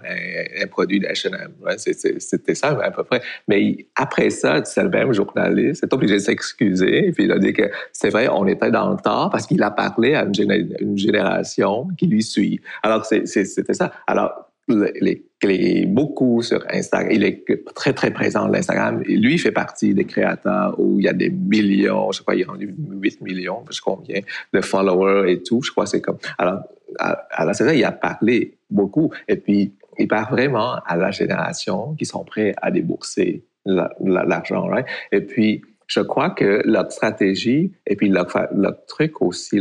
un, 0.64 0.68
produit 0.68 1.00
d'H&M. 1.00 1.52
Ouais, 1.64 1.78
c'est- 1.78 1.94
c'est- 1.94 2.20
C'était 2.20 2.56
ça 2.56 2.70
à 2.82 2.92
peu 2.92 3.04
près. 3.04 3.22
Mais 3.48 3.86
après 3.96 4.30
ça, 4.30 4.64
c'est 4.66 4.84
le 4.84 4.90
même 4.90 5.14
journaliste, 5.14 5.84
est 5.84 5.94
obligé 5.94 6.16
de 6.16 6.20
s'excuser. 6.20 7.12
Puis 7.12 7.26
il 7.26 7.32
a 7.32 7.38
dit 7.40 7.54
que 7.54 7.70
c'est 7.92 8.10
vrai, 8.10 8.28
on 8.30 8.48
était 8.48 8.72
dans 8.72 8.90
le 8.92 8.98
tort 8.98 9.30
parce 9.30 9.46
qu'il 9.48 9.62
a 9.64 9.72
parlé 9.72 10.16
à 10.16 10.24
une, 10.26 10.76
une 10.80 10.98
génération 10.98 11.88
qui 11.98 12.08
lui 12.08 12.24
suit. 12.24 12.60
Alors 12.84 13.06
c'est- 13.06 13.26
c'est- 13.26 13.46
c'était 13.46 13.74
ça. 13.74 13.92
Alors 14.08 14.32
les, 14.68 15.26
les- 15.44 15.86
beaucoup 15.86 16.42
sur 16.42 16.66
Instagram, 16.72 17.12
il 17.12 17.24
est 17.24 17.46
très 17.76 17.94
très 17.94 18.12
présent 18.12 18.44
sur 18.44 18.52
l'Instagram. 18.52 19.04
Et 19.08 19.16
lui 19.16 19.34
il 19.36 19.38
fait 19.40 19.52
partie 19.52 19.94
des 19.94 20.06
créateurs 20.06 20.80
où 20.80 21.00
il 21.00 21.06
y 21.06 21.08
a 21.08 21.14
des 21.14 21.30
millions, 21.30 22.12
je 22.12 22.22
crois 22.22 22.36
il 22.36 22.42
est 22.42 22.46
rendu 22.46 22.74
8 22.90 23.22
millions, 23.22 23.64
je 23.70 23.76
sais 23.76 23.82
combien 23.84 24.22
de 24.54 24.62
followers 24.62 25.32
et 25.32 25.44
tout. 25.44 25.62
Je 25.62 25.72
crois 25.72 25.86
c'est 25.86 26.02
comme 26.02 26.18
alors 26.38 26.62
à- 27.00 27.54
c'est 27.54 27.66
ça, 27.66 27.76
il 27.76 27.84
a 27.84 27.92
parlé 27.92 28.58
beaucoup 28.70 29.12
et 29.28 29.36
puis 29.36 29.74
il 29.98 30.08
parle 30.08 30.32
vraiment 30.32 30.76
à 30.86 30.98
la 30.98 31.12
génération 31.12 31.94
qui 31.96 32.06
sont 32.06 32.24
prêts 32.24 32.54
à 32.62 32.72
débourser 32.72 33.46
la- 33.66 33.92
la- 34.04 34.24
l'argent? 34.26 34.68
Et 35.12 35.22
puis 35.22 35.62
je 35.88 36.00
crois 36.00 36.32
que 36.32 36.62
leur 36.66 36.92
stratégie 36.92 37.72
et 37.86 37.96
puis 37.96 38.10
leur, 38.10 38.26
leur 38.56 38.84
truc 38.88 39.22
aussi, 39.22 39.60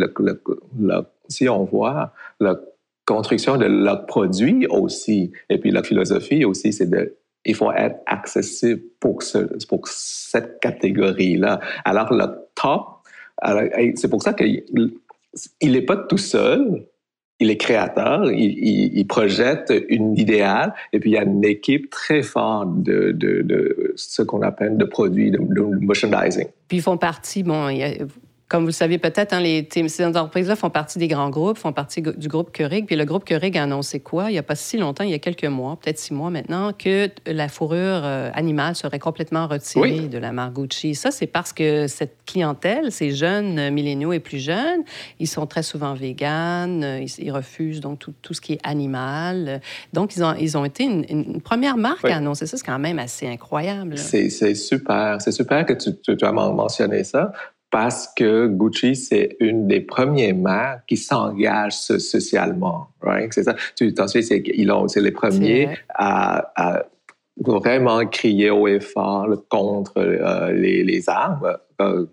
si 1.28 1.48
on 1.48 1.64
voit 1.64 2.12
la 2.40 2.56
construction 3.06 3.56
de 3.56 3.66
leur 3.66 4.06
produit 4.06 4.66
aussi, 4.68 5.32
et 5.50 5.58
puis 5.58 5.70
leur 5.70 5.84
philosophie 5.84 6.44
aussi, 6.44 6.72
c'est 6.72 6.88
de 6.88 7.16
il 7.44 7.54
faut 7.54 7.72
être 7.72 7.96
accessible 8.06 8.82
pour, 9.00 9.22
ce, 9.22 9.38
pour 9.66 9.86
cette 9.88 10.60
catégorie-là. 10.60 11.60
Alors, 11.84 12.12
le 12.12 12.26
top, 12.54 13.00
c'est 13.96 14.08
pour 14.08 14.22
ça 14.22 14.32
qu'il 14.32 14.64
n'est 15.62 15.82
pas 15.82 15.96
tout 15.96 16.18
seul, 16.18 16.86
il 17.40 17.50
est 17.50 17.56
créateur, 17.56 18.30
il, 18.30 19.04
projette 19.06 19.72
une 19.88 20.16
idéal, 20.16 20.72
et 20.92 21.00
puis 21.00 21.10
il 21.10 21.14
y 21.14 21.18
a 21.18 21.24
une 21.24 21.44
équipe 21.44 21.90
très 21.90 22.22
forte 22.22 22.82
de, 22.82 23.12
de, 23.12 23.92
ce 23.96 24.22
qu'on 24.22 24.42
appelle 24.42 24.76
de 24.76 24.84
produits, 24.84 25.30
de, 25.30 25.38
de 25.38 25.84
merchandising. 25.84 26.46
Puis 26.68 26.78
ils 26.78 26.82
font 26.82 26.96
partie, 26.96 27.42
bon, 27.42 27.68
comme 28.54 28.62
vous 28.62 28.68
le 28.68 28.72
savez 28.72 28.98
peut-être, 28.98 29.32
hein, 29.32 29.40
les, 29.40 29.66
ces 29.88 30.06
entreprises-là 30.06 30.54
font 30.54 30.70
partie 30.70 31.00
des 31.00 31.08
grands 31.08 31.28
groupes, 31.28 31.58
font 31.58 31.72
partie 31.72 32.00
du 32.00 32.28
groupe 32.28 32.52
Keurig. 32.52 32.86
Puis 32.86 32.94
le 32.94 33.04
groupe 33.04 33.24
Keurig 33.24 33.58
a 33.58 33.64
annoncé 33.64 33.98
quoi, 33.98 34.30
il 34.30 34.34
n'y 34.34 34.38
a 34.38 34.44
pas 34.44 34.54
si 34.54 34.76
longtemps, 34.76 35.02
il 35.02 35.10
y 35.10 35.14
a 35.14 35.18
quelques 35.18 35.44
mois, 35.44 35.76
peut-être 35.82 35.98
six 35.98 36.14
mois 36.14 36.30
maintenant, 36.30 36.72
que 36.72 37.10
la 37.26 37.48
fourrure 37.48 38.02
euh, 38.04 38.30
animale 38.32 38.76
serait 38.76 39.00
complètement 39.00 39.48
retirée 39.48 40.02
de 40.02 40.18
la 40.18 40.30
marque 40.30 40.52
Gucci. 40.52 40.94
Ça, 40.94 41.10
c'est 41.10 41.26
parce 41.26 41.52
que 41.52 41.88
cette 41.88 42.18
clientèle, 42.26 42.92
ces 42.92 43.10
jeunes 43.10 43.58
euh, 43.58 43.70
milléniaux 43.72 44.12
et 44.12 44.20
plus 44.20 44.38
jeunes, 44.38 44.84
ils 45.18 45.26
sont 45.26 45.48
très 45.48 45.64
souvent 45.64 45.94
véganes, 45.94 46.84
euh, 46.84 47.04
ils, 47.18 47.32
refusent 47.32 47.80
donc 47.80 47.98
tout, 47.98 48.34
ce 48.34 48.40
qui 48.40 48.52
est 48.52 48.60
animal. 48.62 49.62
Donc, 49.92 50.14
ils 50.14 50.22
ont, 50.22 50.34
ils 50.38 50.56
ont 50.56 50.64
été 50.64 50.84
une, 50.84 51.40
première 51.40 51.76
marque 51.76 52.04
à 52.04 52.18
annoncer 52.18 52.46
ça. 52.46 52.56
C'est 52.56 52.64
quand 52.64 52.78
même 52.78 53.00
assez 53.00 53.26
incroyable. 53.26 53.98
C'est 53.98 54.54
super. 54.54 55.16
C'est 55.20 55.32
super 55.32 55.66
que 55.66 55.72
tu, 55.72 55.90
tu, 56.00 56.16
tu 56.16 56.24
as 56.24 56.30
mentionné 56.30 57.02
ça 57.02 57.32
parce 57.74 58.06
que 58.06 58.46
Gucci, 58.46 58.94
c'est 58.94 59.36
une 59.40 59.66
des 59.66 59.80
premières 59.80 60.36
marques 60.36 60.84
qui 60.86 60.96
s'engage 60.96 61.72
socialement. 61.72 62.86
Right? 63.02 63.32
C'est 63.32 63.42
ça. 63.42 63.56
Tu 63.74 63.92
t'en 63.92 64.06
c'est 64.06 64.22
c'est 64.22 65.00
les 65.00 65.10
premiers 65.10 65.70
à, 65.92 66.84
vraiment 67.36 68.06
crier 68.06 68.50
haut 68.50 68.68
et 68.68 68.78
fort 68.78 69.26
contre 69.48 69.94
euh, 69.96 70.52
les, 70.52 70.84
les, 70.84 71.08
armes. 71.08 71.56
Euh, 71.80 72.06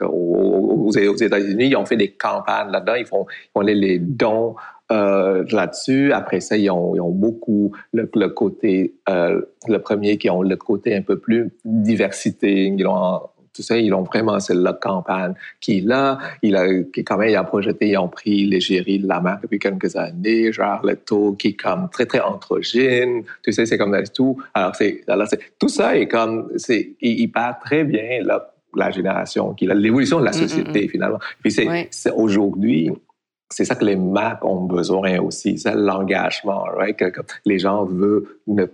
aux, 0.00 0.90
États-Unis, 0.92 1.66
ils 1.66 1.76
ont 1.76 1.84
fait 1.84 1.98
des 1.98 2.12
campagnes 2.12 2.70
là-dedans, 2.70 2.94
ils 2.94 3.04
font, 3.04 3.26
ils 3.28 3.50
font 3.52 3.60
les, 3.60 3.98
dons 3.98 4.54
euh, 4.90 5.44
là-dessus. 5.50 6.14
Après 6.14 6.40
ça, 6.40 6.56
ils 6.56 6.70
ont, 6.70 6.94
ils 6.94 7.02
ont 7.02 7.10
beaucoup 7.10 7.72
le, 7.92 8.06
côté, 8.28 8.94
le 9.06 9.78
premier 9.78 10.16
qui 10.16 10.30
ont 10.30 10.40
le 10.40 10.56
côté 10.56 10.96
un 10.96 11.02
peu 11.02 11.18
plus 11.18 11.50
diversité. 11.66 12.64
Ils 12.64 12.86
ont 12.86 13.20
tout 13.54 13.62
ça, 13.62 13.76
ils 13.76 13.92
ont 13.92 14.02
vraiment, 14.02 14.40
c'est 14.40 14.54
la 14.54 14.72
campagne 14.72 15.34
qui 15.60 15.78
est 15.78 15.80
là. 15.82 16.18
Il 16.42 16.56
a, 16.56 16.66
quand 17.04 17.18
même, 17.18 17.28
il 17.28 17.36
a 17.36 17.44
projeté, 17.44 17.88
ils 17.88 17.98
ont 17.98 18.08
pris 18.08 18.46
l'égérie 18.46 18.98
de 18.98 19.06
la 19.06 19.20
marque 19.20 19.42
depuis 19.42 19.58
quelques 19.58 19.94
années, 19.96 20.52
genre 20.52 20.80
le 20.84 20.96
taux 20.96 21.34
qui 21.34 21.48
est 21.48 21.56
comme 21.56 21.88
très, 21.90 22.06
très 22.06 22.20
androgyne. 22.20 23.24
Tu 23.42 23.52
sais, 23.52 23.66
c'est 23.66 23.78
comme 23.78 23.96
tout. 24.14 24.40
Alors, 24.54 24.74
c'est, 24.74 25.02
alors 25.06 25.28
c'est, 25.28 25.40
tout 25.58 25.68
ça 25.68 25.96
est 25.96 26.08
comme, 26.08 26.50
c'est, 26.56 26.94
il, 27.00 27.30
part 27.30 27.58
très 27.60 27.84
bien, 27.84 28.20
la, 28.22 28.52
la 28.74 28.90
génération, 28.90 29.52
qui, 29.54 29.66
l'évolution 29.66 30.20
de 30.20 30.24
la 30.24 30.30
mm, 30.30 30.34
mm, 30.34 30.48
société, 30.48 30.86
mm. 30.86 30.88
finalement. 30.88 31.18
Puis 31.42 31.52
c'est, 31.52 31.88
c'est 31.90 32.12
aujourd'hui, 32.12 32.90
c'est 33.52 33.64
ça 33.64 33.74
que 33.74 33.84
les 33.84 33.96
marques 33.96 34.44
ont 34.44 34.64
besoin 34.64 35.20
aussi, 35.20 35.58
c'est 35.58 35.74
l'engagement, 35.74 36.64
right? 36.76 36.96
Que, 36.96 37.20
les 37.44 37.58
gens 37.58 37.84
veulent 37.84 38.24
ne, 38.46 38.66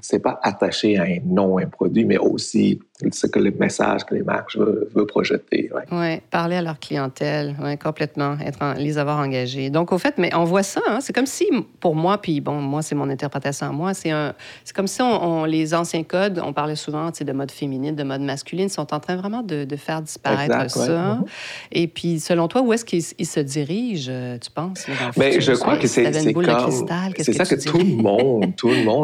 c'est 0.00 0.20
pas 0.20 0.38
attaché 0.42 0.98
à 0.98 1.02
un 1.02 1.18
nom, 1.24 1.58
un 1.58 1.66
produit, 1.66 2.04
mais 2.04 2.18
aussi 2.18 2.80
ce 3.12 3.26
que 3.26 3.38
le 3.38 3.50
message 3.52 4.04
que 4.04 4.14
les 4.14 4.22
marques 4.22 4.56
veulent, 4.56 5.06
projeter. 5.06 5.70
Oui, 5.74 5.98
ouais, 5.98 6.22
parler 6.30 6.56
à 6.56 6.62
leur 6.62 6.78
clientèle, 6.78 7.56
ouais, 7.62 7.76
complètement, 7.76 8.36
être 8.44 8.58
les 8.76 8.98
avoir 8.98 9.18
engagés. 9.18 9.70
Donc, 9.70 9.92
au 9.92 9.98
fait, 9.98 10.18
mais 10.18 10.34
on 10.34 10.44
voit 10.44 10.62
ça, 10.62 10.80
hein, 10.86 10.98
c'est 11.00 11.14
comme 11.14 11.26
si, 11.26 11.46
pour 11.80 11.94
moi, 11.94 12.18
puis 12.18 12.40
bon, 12.40 12.60
moi, 12.60 12.82
c'est 12.82 12.94
mon 12.94 13.08
interprétation 13.08 13.66
à 13.66 13.72
moi, 13.72 13.94
c'est 13.94 14.12
comme 14.74 14.86
si 14.86 15.00
on, 15.02 15.44
les 15.44 15.74
anciens 15.74 16.04
codes, 16.04 16.40
on 16.44 16.52
parlait 16.52 16.76
souvent 16.76 17.10
de 17.10 17.32
mode 17.32 17.50
féminine, 17.50 17.94
de 17.94 18.02
mode 18.02 18.20
masculine, 18.20 18.68
sont 18.68 18.92
en 18.92 19.00
train 19.00 19.16
vraiment 19.16 19.42
de, 19.42 19.64
de 19.64 19.76
faire 19.76 20.02
disparaître 20.02 20.70
ça. 20.70 21.14
Mm-hmm. 21.14 21.24
Et 21.72 21.88
puis, 21.88 22.20
selon 22.20 22.48
toi, 22.48 22.62
où 22.62 22.72
est-ce 22.72 22.84
qu'ils 22.84 23.02
se 23.02 23.40
dirigent, 23.40 24.38
tu 24.40 24.50
penses? 24.50 24.86
mais 25.16 25.30
ben, 25.30 25.40
je 25.40 25.52
crois 25.52 25.76
que 25.78 25.86
c'est 25.86 26.04
comme... 26.32 26.44
C'est 27.16 27.32
ça 27.32 27.44
que, 27.44 27.54
tout 27.62 27.78
le 27.78 27.84
monde, 27.84 28.54
tout 28.56 28.68
le 28.68 28.84
monde, 28.84 28.99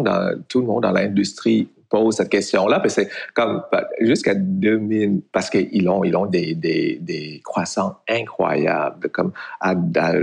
tout 0.48 0.60
le 0.60 0.66
monde 0.66 0.82
dans 0.82 0.92
l'industrie 0.92 1.68
pose 1.88 2.16
cette 2.16 2.28
question-là, 2.28 2.82
c'est 2.88 3.08
comme 3.34 3.62
jusqu'à 4.00 4.34
2000, 4.34 5.22
parce 5.32 5.50
qu'ils 5.50 5.88
ont, 5.88 6.04
ils 6.04 6.16
ont 6.16 6.26
des, 6.26 6.54
des, 6.54 6.98
des 7.00 7.40
croissants 7.44 7.98
incroyables, 8.08 9.08
comme 9.10 9.32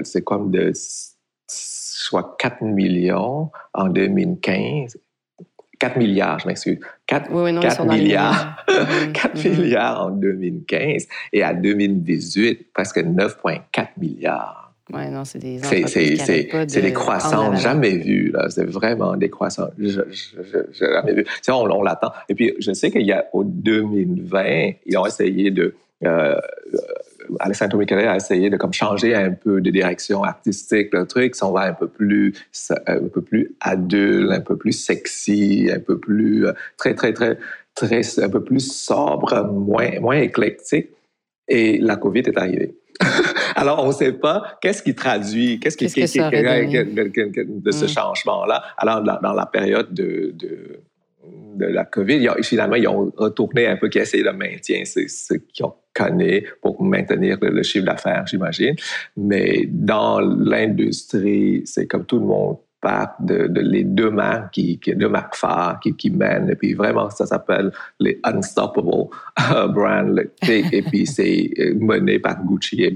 c'est 0.03 0.23
comme 0.23 0.51
de 0.51 0.71
soit 1.47 2.35
4 2.37 2.63
millions 2.63 3.49
en 3.73 3.87
2015, 3.87 4.97
4 5.79 5.97
milliards, 5.97 6.39
je 6.39 6.47
m'excuse. 6.47 6.79
4, 7.07 7.29
oui, 7.31 7.59
4 7.59 7.85
milliards. 7.85 8.65
4 9.13 9.35
mm-hmm. 9.35 9.49
milliards 9.59 10.05
en 10.05 10.09
2015 10.11 11.07
et 11.33 11.43
à 11.43 11.53
2018, 11.53 12.71
presque 12.73 12.97
9,4 12.97 13.87
milliards. 13.97 14.72
Non, 14.93 15.25
c'est 15.25 15.39
des 15.39 15.59
C'est 15.59 16.81
des 16.81 16.93
croissants 16.93 17.55
jamais 17.55 17.97
vus, 17.97 18.33
C'est 18.49 18.65
vraiment 18.65 19.15
des 19.15 19.29
croissants 19.29 19.69
jamais 19.77 21.13
vus. 21.13 21.25
on, 21.49 21.53
on 21.53 21.83
l'attend. 21.83 22.11
Et 22.29 22.35
puis, 22.35 22.53
je 22.59 22.71
sais 22.73 22.91
qu'il 22.91 23.05
y 23.05 23.11
a, 23.11 23.25
au 23.33 23.43
2020, 23.43 24.71
ils 24.85 24.97
ont 24.97 25.05
essayé 25.05 25.51
de, 25.51 25.75
euh, 26.05 26.39
Alessandro 27.39 27.77
Michele 27.77 28.07
a 28.07 28.15
essayé 28.15 28.49
de 28.49 28.57
comme 28.57 28.73
changer 28.73 29.15
un 29.15 29.31
peu 29.31 29.61
de 29.61 29.69
direction 29.69 30.23
artistique, 30.23 30.89
le 30.93 31.05
truc, 31.05 31.35
on 31.41 31.51
va 31.51 31.61
un 31.61 31.73
peu 31.73 31.87
plus, 31.87 32.33
un 32.87 33.07
peu 33.07 33.21
plus 33.21 33.55
adulte, 33.61 34.31
un 34.31 34.41
peu 34.41 34.57
plus 34.57 34.73
sexy, 34.73 35.69
un 35.73 35.79
peu 35.79 35.99
plus, 35.99 36.47
euh, 36.47 36.53
très, 36.77 36.93
très, 36.93 37.13
très, 37.13 37.37
très, 37.75 38.01
un 38.19 38.29
peu 38.29 38.43
plus 38.43 38.71
sobre, 38.71 39.45
moins, 39.45 39.99
moins 39.99 40.17
éclectique. 40.17 40.89
Et 41.47 41.77
la 41.77 41.97
COVID 41.97 42.21
est 42.21 42.37
arrivée. 42.37 42.75
Alors, 43.55 43.83
on 43.83 43.87
ne 43.87 43.93
sait 43.93 44.13
pas 44.13 44.57
qu'est-ce 44.61 44.83
qui 44.83 44.95
traduit, 44.95 45.59
qu'est-ce 45.59 45.77
qui, 45.77 45.87
qu 45.87 45.93
de 45.93 47.71
ce 47.71 47.85
mm. 47.85 47.87
changement-là. 47.87 48.63
Alors, 48.77 49.01
dans, 49.01 49.33
la 49.33 49.45
période 49.45 49.93
de, 49.93 50.33
de, 50.35 50.79
de 51.55 51.65
la 51.65 51.85
COVID, 51.85 52.29
finalement, 52.41 52.75
ils 52.75 52.87
ont 52.87 53.11
retourné 53.15 53.67
un 53.67 53.77
peu, 53.77 53.89
qui 53.89 53.99
essayé 53.99 54.23
de 54.23 54.29
maintenir 54.29 54.85
ce, 54.85 55.07
ce 55.07 55.33
qu'ils 55.33 55.65
ont 55.65 55.75
connu 55.93 56.47
pour 56.61 56.81
maintenir 56.83 57.37
le, 57.41 57.49
le 57.49 57.63
chiffre 57.63 57.85
d'affaires, 57.85 58.25
j'imagine. 58.27 58.75
Mais 59.17 59.65
dans 59.67 60.19
l'industrie, 60.19 61.61
c'est 61.65 61.87
comme 61.87 62.05
tout 62.05 62.19
le 62.19 62.25
monde 62.25 62.57
de, 63.19 63.49
les 63.59 63.83
deux 63.83 64.09
marques 64.09 64.51
qui, 64.51 64.79
deux 64.95 65.09
marques 65.09 65.35
phares 65.35 65.79
qui, 65.81 65.95
qui, 65.95 66.09
mènent. 66.09 66.49
Et 66.49 66.55
puis 66.55 66.73
vraiment, 66.73 67.09
ça 67.09 67.25
s'appelle 67.25 67.71
les 67.99 68.19
Unstoppable 68.23 69.09
euh, 69.51 69.67
Brands. 69.67 70.15
Et, 70.47 70.81
puis 70.81 71.05
c'est 71.15 71.49
euh, 71.59 71.73
mené 71.75 72.19
par 72.19 72.43
Gucci 72.43 72.83
et, 72.83 72.93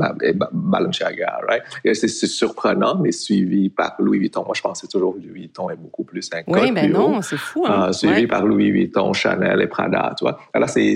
Balenciaga. 0.52 1.40
Right? 1.48 1.64
C'est 1.94 2.08
surprenant, 2.08 2.98
mais 3.00 3.12
suivi 3.12 3.70
par 3.70 3.96
Louis 4.00 4.20
Vuitton. 4.20 4.44
Moi, 4.46 4.54
je 4.56 4.62
pensais 4.62 4.88
toujours 4.88 5.16
que 5.16 5.20
Louis 5.20 5.42
Vuitton 5.42 5.70
est 5.70 5.78
beaucoup 5.78 6.04
plus 6.04 6.30
un 6.34 6.42
Oui, 6.48 6.72
mais 6.72 6.88
non, 6.88 7.22
c'est 7.22 7.38
fou. 7.38 7.66
Hein? 7.68 7.88
Euh, 7.90 7.92
suivi 7.92 8.28
par 8.28 8.46
Louis 8.46 8.72
Vuitton, 8.72 9.14
Chanel 9.14 9.62
et 9.62 9.68
Prada. 9.68 10.14
Tu 10.18 10.26
vois? 10.26 10.40
Alors, 10.54 10.70
c'est 10.70 10.96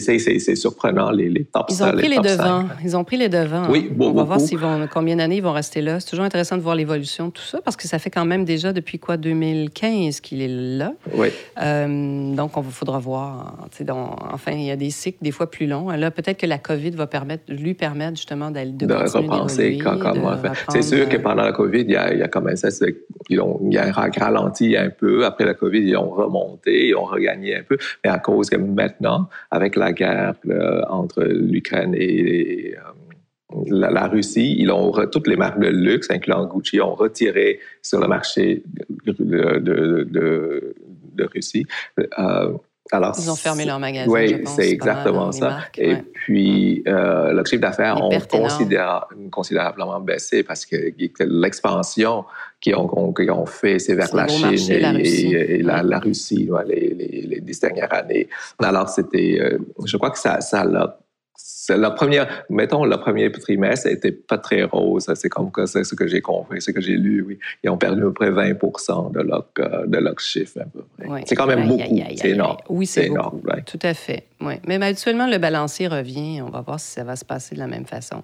surprenant, 0.55 1.11
les, 1.11 1.29
les 1.29 1.45
top 1.45 1.67
Ils 1.69 1.83
ont 1.83 1.91
pris 1.91 2.09
les, 2.09 2.19
devants. 2.19 2.65
Ils 2.83 2.97
ont 2.97 3.03
pris 3.03 3.17
les 3.17 3.29
devants. 3.29 3.69
Oui, 3.69 3.89
beaucoup. 3.91 4.11
On 4.11 4.23
va 4.23 4.23
voir 4.23 4.39
vont, 4.39 4.87
combien 4.91 5.15
d'années 5.15 5.37
ils 5.37 5.43
vont 5.43 5.53
rester 5.53 5.81
là. 5.81 5.99
C'est 5.99 6.09
toujours 6.09 6.25
intéressant 6.25 6.57
de 6.57 6.61
voir 6.61 6.75
l'évolution 6.75 7.27
de 7.27 7.31
tout 7.31 7.43
ça 7.43 7.61
parce 7.61 7.75
que 7.75 7.87
ça 7.87 7.99
fait 7.99 8.09
quand 8.09 8.25
même 8.25 8.45
déjà 8.45 8.73
depuis 8.73 8.80
quoi, 8.99 9.17
2015 9.17 10.19
qu'il 10.19 10.41
est 10.41 10.47
là. 10.77 10.93
Oui. 11.13 11.29
Euh, 11.61 12.35
donc, 12.35 12.57
on 12.57 12.63
faudra 12.63 12.99
voir. 12.99 13.67
enfin, 14.31 14.51
il 14.53 14.63
y 14.63 14.71
a 14.71 14.75
des 14.75 14.89
cycles 14.89 15.19
des 15.21 15.31
fois 15.31 15.49
plus 15.49 15.67
longs. 15.67 15.89
Là, 15.89 16.11
peut-être 16.11 16.37
que 16.37 16.45
la 16.45 16.57
COVID 16.57 16.91
va 16.91 17.07
permettre, 17.07 17.43
lui 17.47 17.73
permettre 17.73 18.17
justement 18.17 18.51
de, 18.51 18.59
de, 18.59 18.85
de 18.85 18.93
repenser 18.93 19.77
comment 19.81 20.37
faire. 20.37 20.53
C'est 20.69 20.81
sûr 20.81 21.07
que 21.09 21.17
pendant 21.17 21.43
la 21.43 21.53
COVID, 21.53 21.81
il 21.81 21.91
y 21.91 21.95
a, 21.95 22.13
il 22.13 22.19
y 22.19 22.23
a 22.23 22.27
quand 22.27 22.41
même 22.41 22.55
ça, 22.55 22.69
ils 23.29 23.39
ont, 23.39 23.59
il 23.65 23.73
y 23.73 23.77
a 23.77 23.91
ralenti 23.91 24.75
un 24.77 24.89
peu. 24.89 25.25
Après 25.25 25.45
la 25.45 25.53
COVID, 25.53 25.81
ils 25.81 25.95
ont 25.97 26.09
remonté, 26.09 26.87
ils 26.87 26.95
ont 26.95 27.05
regagné 27.05 27.57
un 27.57 27.63
peu. 27.63 27.77
Mais 28.03 28.09
à 28.09 28.19
cause 28.19 28.49
que 28.49 28.57
maintenant, 28.57 29.29
avec 29.49 29.75
la 29.75 29.93
guerre 29.93 30.33
entre 30.89 31.23
l'Ukraine 31.23 31.95
et, 31.95 32.75
euh, 32.75 32.90
la, 33.67 34.07
Russie, 34.07 34.55
ils 34.57 34.71
ont 34.71 34.91
toutes 35.11 35.27
les 35.27 35.35
marques 35.35 35.59
de 35.59 35.67
luxe, 35.67 36.09
incluant 36.09 36.45
Gucci, 36.45 36.81
ont 36.81 36.95
retiré 36.95 37.59
sur 37.81 37.99
le 37.99 38.07
marché 38.07 38.63
de, 39.05 39.13
de, 39.13 40.75
de, 41.13 41.25
Russie. 41.33 41.65
Euh, 41.99 42.53
alors, 42.91 43.15
ils 43.17 43.29
ont 43.29 43.35
fermé 43.35 43.63
leurs 43.63 43.79
magasins. 43.79 44.11
Oui, 44.11 44.41
c'est 44.45 44.69
exactement 44.69 45.31
ça. 45.31 45.59
Et 45.77 45.95
puis, 45.95 46.83
euh, 46.87 47.31
le 47.31 47.45
chiffre 47.45 47.61
d'affaires 47.61 48.03
ont 48.03 48.09
considérablement 49.29 49.99
baissé 50.01 50.43
parce 50.43 50.65
que 50.65 50.75
l'expansion 51.19 52.25
qu'ils 52.59 52.75
ont, 52.75 52.91
ont, 52.93 53.45
fait, 53.45 53.79
c'est 53.79 53.95
vers 53.95 54.13
la 54.13 54.27
Chine 54.27 54.71
et, 54.71 54.79
la, 54.79 54.91
Russie, 55.99 56.49
les, 56.67 56.93
les, 56.93 57.21
les, 57.21 57.39
dix 57.39 57.59
dernières 57.59 57.93
années. 57.93 58.27
Alors, 58.59 58.89
c'était, 58.89 59.39
euh, 59.39 59.57
je 59.85 59.95
crois 59.97 60.11
que 60.11 60.19
ça, 60.19 60.41
ça 60.41 60.65
l'a 60.65 60.99
la 61.69 61.91
première, 61.91 62.45
mettons, 62.49 62.85
le 62.85 62.97
premier 62.97 63.31
trimestre 63.31 63.87
n'était 63.87 64.11
pas 64.11 64.37
très 64.37 64.63
rose. 64.63 65.11
C'est 65.15 65.29
comme 65.29 65.51
que 65.51 65.65
c'est 65.65 65.83
ce 65.83 65.95
que 65.95 66.07
j'ai 66.07 66.21
compris, 66.21 66.61
ce 66.61 66.71
que 66.71 66.81
j'ai 66.81 66.97
lu, 66.97 67.23
oui. 67.27 67.39
Ils 67.63 67.69
ont 67.69 67.77
perdu 67.77 68.01
à 68.01 68.05
peu 68.05 68.13
près 68.13 68.31
20 68.31 68.49
de 69.11 69.21
leur, 69.21 69.47
de 69.87 69.97
leur 69.97 70.19
chiffre, 70.19 70.59
à 70.61 70.65
peu 70.65 70.83
près. 70.97 71.23
C'est 71.25 71.35
quand 71.35 71.47
même 71.47 71.67
beaucoup. 71.67 71.83
C'est 72.15 72.29
énorme. 72.29 72.57
Oui, 72.69 72.85
c'est 72.85 73.05
énorme. 73.07 73.41
Tout 73.65 73.79
à 73.83 73.93
fait. 73.93 74.23
Oui. 74.41 74.55
Mais 74.67 74.75
habituellement, 74.83 75.27
le 75.27 75.37
balancier 75.37 75.87
revient. 75.87 76.41
On 76.41 76.49
va 76.49 76.61
voir 76.61 76.79
si 76.79 76.91
ça 76.91 77.03
va 77.03 77.15
se 77.15 77.25
passer 77.25 77.55
de 77.55 77.59
la 77.59 77.67
même 77.67 77.85
façon. 77.85 78.23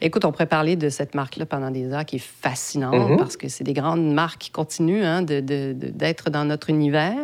Écoute, 0.00 0.24
on 0.24 0.32
pourrait 0.32 0.46
parler 0.46 0.76
de 0.76 0.88
cette 0.88 1.14
marque-là 1.14 1.46
pendant 1.46 1.70
des 1.70 1.92
heures 1.92 2.04
qui 2.04 2.16
est 2.16 2.24
fascinante 2.42 2.94
mm-hmm. 2.94 3.18
parce 3.18 3.36
que 3.36 3.48
c'est 3.48 3.64
des 3.64 3.72
grandes 3.72 4.12
marques 4.12 4.40
qui 4.40 4.50
continuent 4.50 5.04
hein, 5.04 5.22
d'être 5.22 6.30
dans 6.30 6.44
notre 6.44 6.70
univers. 6.70 7.16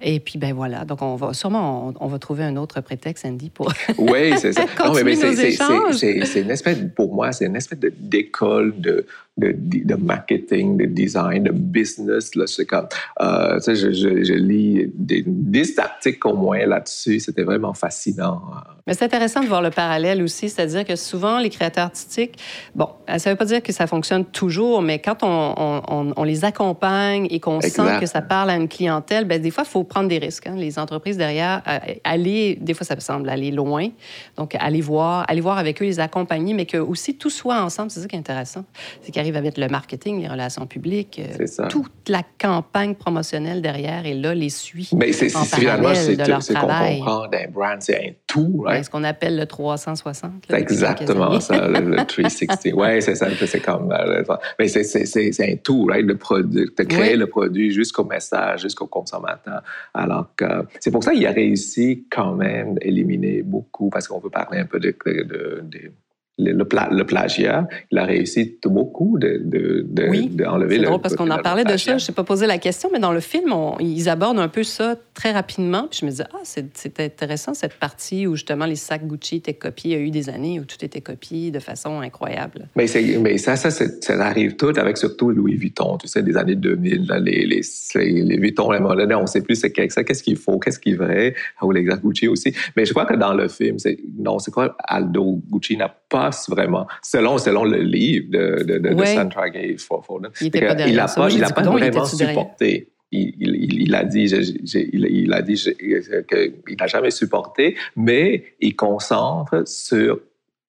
Et 0.00 0.20
puis, 0.20 0.38
ben 0.38 0.54
voilà. 0.54 0.84
Donc, 0.84 1.02
on 1.02 1.16
va 1.16 1.32
sûrement, 1.32 1.92
on, 1.98 2.06
va 2.06 2.18
trouver 2.18 2.44
un 2.44 2.56
autre 2.56 2.80
prétexte, 2.80 3.24
Andy, 3.24 3.50
pour. 3.50 3.72
Oui, 3.98 4.32
c'est 4.38 4.52
ça. 4.52 4.64
non, 4.84 4.92
mais, 5.04 5.16
c'est 5.16 6.40
une 6.40 6.50
espèce, 6.50 6.78
pour 6.96 7.14
moi, 7.14 7.32
c'est 7.32 7.46
une 7.46 7.56
espèce 7.56 7.78
d'école 7.78 8.74
de, 8.80 9.06
de, 9.38 9.54
de, 9.56 9.94
marketing, 9.94 10.76
de 10.76 10.84
design, 10.84 11.44
de 11.44 11.52
business. 11.52 12.34
Là, 12.34 12.46
c'est 12.46 12.66
comme, 12.66 12.86
euh, 13.20 13.58
je, 13.66 13.74
je, 13.74 14.22
je, 14.24 14.34
lis 14.34 14.90
des, 14.94 15.24
des 15.26 15.78
articles 15.78 16.26
au 16.28 16.34
moins 16.34 16.66
là-dessus. 16.66 17.20
C'était 17.20 17.42
vraiment 17.42 17.72
fascinant. 17.72 18.42
Mais 18.86 18.94
c'est 18.94 19.04
intéressant 19.04 19.40
de 19.40 19.46
voir 19.46 19.62
le 19.62 19.70
parallèle 19.70 20.22
aussi, 20.22 20.50
c'est-à-dire 20.50 20.84
que 20.84 20.96
souvent, 20.96 21.38
les 21.38 21.50
créateurs 21.50 21.84
artistiques, 21.84 22.38
bon, 22.74 22.88
ça 23.06 23.30
ne 23.30 23.34
veut 23.34 23.38
pas 23.38 23.44
dire 23.44 23.62
que 23.62 23.72
ça 23.72 23.86
fonctionne 23.86 24.24
toujours, 24.24 24.82
mais 24.82 24.98
quand 24.98 25.22
on, 25.22 25.54
on, 25.88 26.12
on 26.16 26.24
les 26.24 26.44
accompagne 26.44 27.26
et 27.30 27.40
qu'on 27.40 27.60
sent 27.60 28.00
que 28.00 28.06
ça 28.06 28.20
parle 28.20 28.50
à 28.50 28.56
une 28.56 28.68
clientèle, 28.68 29.24
bien, 29.24 29.38
des 29.38 29.50
fois, 29.50 29.64
il 29.66 29.70
faut 29.70 29.84
prendre 29.84 30.08
des 30.08 30.18
risques. 30.18 30.46
Hein. 30.46 30.56
Les 30.56 30.78
entreprises 30.78 31.16
derrière, 31.16 31.62
euh, 31.68 31.78
aller, 32.04 32.58
des 32.60 32.74
fois, 32.74 32.84
ça 32.84 32.98
semble 33.00 33.28
aller 33.28 33.50
loin. 33.50 33.88
Donc, 34.36 34.56
aller 34.58 34.80
voir, 34.80 35.24
aller 35.28 35.40
voir 35.40 35.58
avec 35.58 35.80
eux, 35.80 35.86
les 35.86 36.00
accompagner, 36.00 36.52
mais 36.52 36.66
que 36.66 36.76
aussi 36.76 37.16
tout 37.16 37.30
soit 37.30 37.62
ensemble, 37.62 37.90
c'est 37.90 38.00
ça 38.00 38.08
qui 38.08 38.16
est 38.16 38.18
intéressant. 38.18 38.64
C'est 39.02 39.12
arrivent 39.22 39.36
avec 39.36 39.56
le 39.56 39.68
marketing, 39.68 40.20
les 40.20 40.28
relations 40.28 40.66
publiques, 40.66 41.20
euh, 41.20 41.68
toute 41.68 42.08
la 42.08 42.22
campagne 42.38 42.94
promotionnelle 42.94 43.62
derrière, 43.62 44.04
et 44.06 44.14
là, 44.14 44.34
les 44.34 44.50
suit. 44.50 44.90
Mais 44.94 45.12
c'est 45.12 45.28
finalement, 45.28 45.94
c'est 45.94 46.16
qu'on 46.16 46.60
comprend 46.60 47.28
d'un 47.28 47.48
brand, 47.50 47.76
c'est 47.80 47.96
un 47.96 48.10
tout, 48.26 48.64
ce 48.82 48.90
qu'on 48.90 49.04
appelle 49.04 49.36
le 49.36 49.46
360. 49.46 50.44
C'est 50.48 50.60
exactement 50.60 51.40
ça, 51.40 51.68
le, 51.68 51.96
360. 52.04 52.72
oui, 52.74 53.02
c'est 53.02 53.14
ça. 53.14 53.28
C'est 53.46 53.60
comme. 53.60 53.92
Euh, 53.92 54.22
mais 54.58 54.68
c'est 54.68 55.52
un 55.52 55.56
tout, 55.56 55.86
right? 55.86 56.04
Le 56.04 56.16
produit, 56.16 56.66
de 56.76 56.84
créer 56.84 57.16
le 57.16 57.26
produit 57.26 57.72
jusqu'au 57.72 58.04
message, 58.04 58.62
jusqu'au 58.62 58.86
consommateur. 58.86 59.62
Alors 59.94 60.28
que 60.36 60.66
c'est 60.80 60.90
pour 60.90 61.04
ça 61.04 61.12
qu'il 61.12 61.26
a 61.26 61.32
réussi 61.32 62.06
quand 62.10 62.34
même 62.34 62.76
à 62.82 62.86
éliminer 62.86 63.42
beaucoup, 63.42 63.90
parce 63.90 64.08
qu'on 64.08 64.20
peut 64.20 64.30
parler 64.30 64.58
un 64.58 64.66
peu 64.66 64.80
de, 64.80 64.94
de, 65.06 65.62
de 65.62 65.92
le, 66.38 66.52
le, 66.52 67.04
plagiat, 67.04 67.68
il 67.90 67.98
a 67.98 68.04
réussi 68.04 68.58
beaucoup 68.64 69.18
de, 69.18 69.40
de, 69.44 69.84
de, 69.86 70.08
oui, 70.08 70.28
d'enlever 70.28 70.78
le. 70.78 70.84
C'est 70.84 70.88
drôle 70.88 71.00
parce 71.02 71.14
qu'on 71.14 71.30
en 71.30 71.38
parlait 71.38 71.64
de 71.64 71.76
ça. 71.76 71.98
Je 71.98 72.10
n'ai 72.10 72.14
pas 72.14 72.24
posé 72.24 72.46
la 72.46 72.58
question, 72.58 72.88
mais 72.92 72.98
dans 72.98 73.12
le 73.12 73.20
film, 73.20 73.52
ils 73.80 74.08
abordent 74.08 74.38
un 74.38 74.48
peu 74.48 74.62
ça 74.62 74.96
très 75.14 75.32
rapidement. 75.32 75.88
Puis 75.90 76.00
je 76.00 76.06
me 76.06 76.10
disais, 76.10 76.24
ah, 76.32 76.40
c'est, 76.44 77.00
intéressant 77.00 77.52
cette 77.52 77.74
partie 77.74 78.26
où 78.26 78.34
justement 78.34 78.64
les 78.64 78.76
sacs 78.76 79.06
Gucci 79.06 79.36
étaient 79.36 79.52
copiés. 79.52 79.92
Il 79.92 79.98
y 79.98 80.02
a 80.02 80.04
eu 80.06 80.10
des 80.10 80.30
années 80.30 80.58
où 80.58 80.64
tout 80.64 80.82
était 80.82 81.00
copié 81.00 81.50
de 81.50 81.58
façon 81.58 82.00
incroyable. 82.00 82.68
Mais, 82.76 82.86
mais 83.20 83.36
ça, 83.36 83.56
ça, 83.56 83.70
ça, 83.70 84.24
arrive 84.24 84.56
tout 84.56 84.72
avec 84.76 84.96
surtout 84.96 85.30
Louis 85.30 85.56
Vuitton. 85.56 85.98
Tu 85.98 86.08
sais, 86.08 86.22
des 86.22 86.36
années 86.36 86.56
2000, 86.56 87.12
les, 87.20 87.44
les, 87.44 87.62
les, 87.94 88.38
Vuitton, 88.38 88.70
on 88.72 89.22
ne 89.22 89.26
sait 89.26 89.42
plus 89.42 89.56
c'est 89.56 89.72
ça, 89.90 90.04
qu'est-ce 90.04 90.22
qu'il 90.22 90.36
faut, 90.36 90.58
qu'est-ce 90.58 90.78
qui 90.78 90.90
est 90.90 90.94
vrai, 90.94 91.34
ou 91.60 91.72
les 91.72 91.84
Gucci 91.84 92.28
aussi. 92.28 92.54
Mais 92.76 92.86
je 92.86 92.92
crois 92.92 93.04
que 93.04 93.14
dans 93.14 93.34
le 93.34 93.48
film, 93.48 93.78
c'est, 93.78 93.98
non, 94.18 94.38
c'est 94.38 94.50
quoi, 94.50 94.76
Aldo 94.78 95.42
Gucci 95.50 95.76
n'a 95.76 95.94
pas 96.08 96.21
vraiment, 96.48 96.86
selon, 97.02 97.38
selon 97.38 97.64
le 97.64 97.78
livre 97.82 98.26
de, 98.30 98.62
de, 98.64 98.78
de, 98.78 99.04
Sandra 99.04 99.50
Gay 99.50 99.76
Foden. 99.78 100.30
Il 100.40 100.50
n'a 100.94 101.06
pas, 101.08 101.30
il 101.30 101.44
a 101.44 101.50
pas 101.50 101.62
vraiment 101.62 102.04
supporté. 102.04 102.88
Il, 103.10 103.34
il, 103.40 103.82
il, 103.82 103.94
a 103.94 104.04
dit, 104.04 104.24
il, 104.24 105.06
il, 105.10 105.32
a 105.32 105.42
dit 105.42 105.54
qu'il 105.54 106.76
n'a 106.78 106.86
jamais 106.86 107.10
supporté, 107.10 107.76
mais 107.94 108.54
il 108.60 108.74
concentre 108.74 109.68
sur 109.68 110.18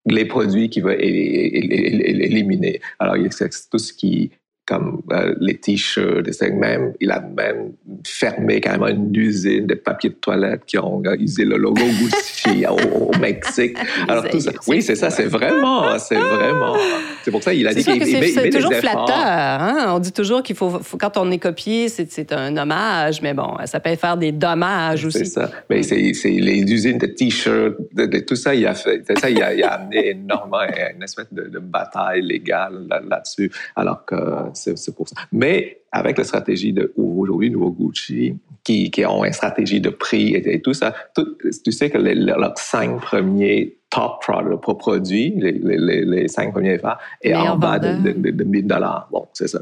les 0.06 0.26
produits 0.26 0.70
qu'il 0.70 0.84
veut 0.84 1.02
éliminer. 1.02 2.82
Alors, 3.00 3.16
a 3.16 3.48
tout 3.72 3.78
ce 3.78 3.94
qui 3.94 4.32
comme 4.66 5.02
euh, 5.12 5.36
les 5.42 5.58
t-shirts, 5.58 6.42
même, 6.54 6.94
il 7.02 7.12
a 7.12 7.20
même 7.20 7.74
fermé 8.06 8.62
carrément 8.62 8.88
une 8.88 9.14
usine 9.14 9.68
de 9.68 9.74
papier 9.74 10.10
de 10.10 10.16
toilette 10.16 10.62
qui 10.66 10.78
ont 10.78 11.04
utilisé 11.04 11.44
le 11.44 11.58
logo 11.58 11.82
Gucci 11.84 12.66
au, 12.70 13.12
Mexique. 13.20 13.78
Alors 14.08 14.28
tout 14.30 14.40
ça, 14.40 14.52
oui, 14.68 14.82
c'est 14.82 14.96
ça, 14.96 15.10
c'est 15.10 15.26
vraiment, 15.26 15.98
c'est 16.00 16.16
vraiment. 16.16 16.76
C'est 17.24 17.32
pour 17.32 17.44
ça 17.44 17.54
qu'il 17.54 17.68
a 17.68 17.74
dit 17.74 17.84
qu'il 17.84 18.06
C'est 18.06 18.50
toujours 18.50 18.74
flatteur. 18.74 19.08
Hein? 19.12 19.94
On 19.96 20.00
dit 20.00 20.14
toujours 20.14 20.44
qu'il 20.44 20.56
faut, 20.56 20.80
quand 20.98 21.18
on 21.18 21.30
est 21.32 21.40
copié, 21.40 21.90
c'est 21.90 22.32
un 22.32 22.56
hommage, 22.56 23.22
mais 23.22 23.34
bon, 23.34 23.58
ça 23.66 23.82
peut 23.82 23.96
faire 23.96 24.16
des 24.16 24.32
dommages 24.32 25.06
aussi. 25.06 25.20
C'est 25.20 25.26
ça. 25.26 25.52
Mais 25.70 25.80
mm. 25.80 26.14
c'est 26.14 26.30
les 26.30 26.62
usines 26.62 26.98
de 26.98 27.08
t-shirts, 27.08 27.76
de, 27.94 28.20
tout 28.20 28.36
ça, 28.36 28.56
il 28.56 28.66
a 28.66 28.76
fait, 28.76 29.04
ça, 29.20 29.30
il 29.30 29.42
a, 29.42 29.74
amené 29.74 30.10
énormément 30.12 30.64
une 30.96 31.04
espèce 31.04 31.32
de, 31.32 31.44
de 31.44 31.60
bataille 31.60 32.22
légale 32.22 32.88
là-dessus. 33.10 33.52
alors 33.76 34.06
que 34.06 34.16
c'est 34.54 34.96
pour 34.96 35.08
ça. 35.08 35.16
Mais 35.32 35.82
avec 35.92 36.18
la 36.18 36.24
stratégie 36.24 36.74
de 36.74 36.92
aujourd'hui, 36.98 37.50
Nouveau 37.50 37.72
Gucci, 37.72 38.36
qui, 38.64 38.90
qui, 38.90 39.06
ont 39.06 39.24
une 39.24 39.34
stratégie 39.34 39.82
de 39.82 39.90
prix 39.90 40.36
et, 40.36 40.62
tout 40.62 40.74
ça, 40.74 40.94
tu 41.64 41.72
sais 41.72 41.90
que 41.90 41.98
les, 41.98 42.16
leurs 42.16 42.58
cinq 42.58 43.00
premiers 43.02 43.78
top 43.90 44.26
produits, 44.80 45.34
les, 45.38 45.52
les, 45.52 46.06
les 46.06 46.28
cinq 46.28 46.52
premiers 46.52 46.80
phares, 46.80 47.00
et 47.22 47.36
en 47.36 47.58
bas 47.58 47.78
de, 47.78 48.12
de, 48.12 48.32
de, 48.32 48.44
1000 48.44 48.66
dollars. 48.66 49.08
Bon, 49.12 49.28
c'est 49.34 49.48
ça. 49.48 49.62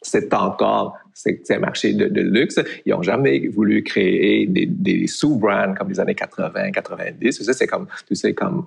C'est 0.00 0.32
encore, 0.32 0.96
c'est 1.12 1.50
un 1.50 1.58
marché 1.58 1.92
de, 1.92 2.20
luxe. 2.22 2.58
Ils 2.86 2.92
n'ont 2.92 3.02
jamais 3.02 3.48
voulu 3.48 3.82
créer 3.82 4.46
des, 4.46 4.66
des 4.66 5.06
sous-brands 5.06 5.74
comme 5.74 5.90
les 5.90 6.00
années 6.00 6.14
80, 6.14 6.70
90. 6.70 7.52
C'est 7.52 7.66
comme, 7.66 7.86
tu 8.08 8.14
sais, 8.14 8.32
comme 8.32 8.66